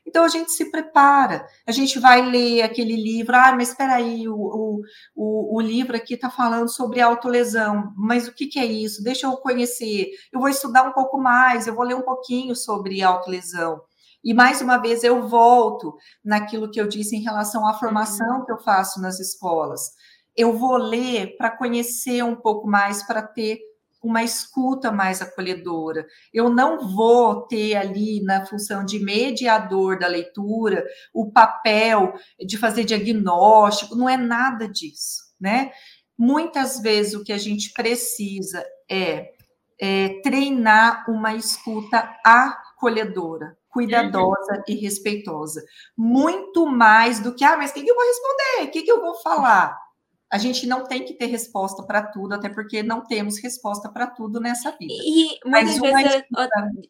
[0.07, 4.26] Então a gente se prepara, a gente vai ler aquele livro, ah, mas espera aí,
[4.28, 4.81] o, o,
[5.14, 9.05] o, o, livro aqui está falando sobre autolesão, mas o que, que é isso?
[9.05, 13.03] Deixa eu conhecer, eu vou estudar um pouco mais, eu vou ler um pouquinho sobre
[13.03, 13.81] autolesão.
[14.22, 18.45] E mais uma vez eu volto naquilo que eu disse em relação à formação uhum.
[18.45, 19.93] que eu faço nas escolas
[20.41, 23.61] eu vou ler para conhecer um pouco mais, para ter
[24.03, 26.07] uma escuta mais acolhedora.
[26.32, 32.84] Eu não vou ter ali na função de mediador da leitura o papel de fazer
[32.84, 35.70] diagnóstico, não é nada disso, né?
[36.16, 39.32] Muitas vezes o que a gente precisa é,
[39.78, 44.62] é treinar uma escuta acolhedora, cuidadosa uhum.
[44.68, 45.62] e respeitosa.
[45.97, 48.68] Muito mais do que, ah, mas o que, que eu vou responder?
[48.68, 49.89] O que, que eu vou falar?
[50.33, 54.07] A gente não tem que ter resposta para tudo, até porque não temos resposta para
[54.07, 54.93] tudo nessa vida.
[54.93, 56.22] E muitas vezes,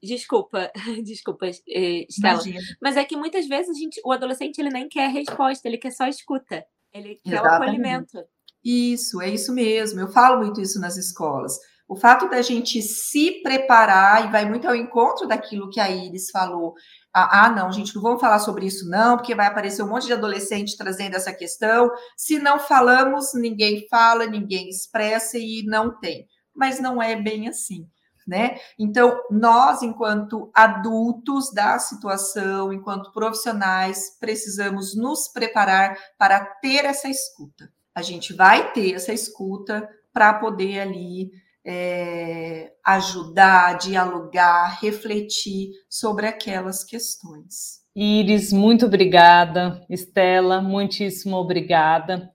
[0.03, 0.71] desculpa,
[1.03, 2.43] desculpa, eh, Estela,
[2.83, 5.91] mas é que muitas vezes a gente, o adolescente ele nem quer resposta, ele quer
[5.91, 7.53] só escuta, ele quer Exatamente.
[7.53, 8.19] o acolhimento.
[8.63, 10.01] Isso, é isso mesmo.
[10.01, 11.57] Eu falo muito isso nas escolas.
[11.89, 16.31] O fato da gente se preparar, e vai muito ao encontro daquilo que a Iris
[16.31, 16.75] falou,
[17.13, 20.07] ah, ah, não, gente, não vamos falar sobre isso, não, porque vai aparecer um monte
[20.07, 21.91] de adolescente trazendo essa questão.
[22.17, 26.27] Se não falamos, ninguém fala, ninguém expressa e não tem.
[26.55, 27.87] Mas não é bem assim.
[28.29, 28.59] Né?
[28.79, 37.73] Então, nós, enquanto adultos da situação, enquanto profissionais, precisamos nos preparar para ter essa escuta.
[37.93, 41.31] A gente vai ter essa escuta para poder ali
[41.65, 47.81] é, ajudar, dialogar, refletir sobre aquelas questões.
[47.95, 49.85] Iris, muito obrigada.
[49.91, 52.31] Estela, muitíssimo obrigada.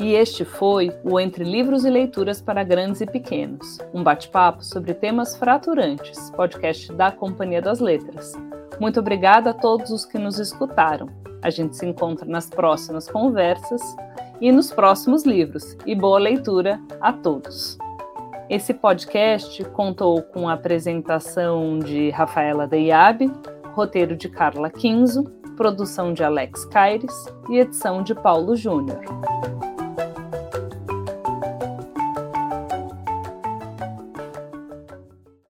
[0.00, 4.94] E este foi o Entre Livros e Leituras para Grandes e Pequenos, um bate-papo sobre
[4.94, 8.32] temas fraturantes, podcast da Companhia das Letras.
[8.80, 11.08] Muito obrigada a todos os que nos escutaram.
[11.42, 13.80] A gente se encontra nas próximas conversas
[14.40, 15.76] e nos próximos livros.
[15.84, 17.76] E boa leitura a todos.
[18.48, 23.30] Esse podcast contou com a apresentação de Rafaela Deiabe,
[23.74, 25.24] roteiro de Carla Quinzo,
[25.56, 27.14] produção de Alex Caires
[27.50, 29.00] e edição de Paulo Júnior.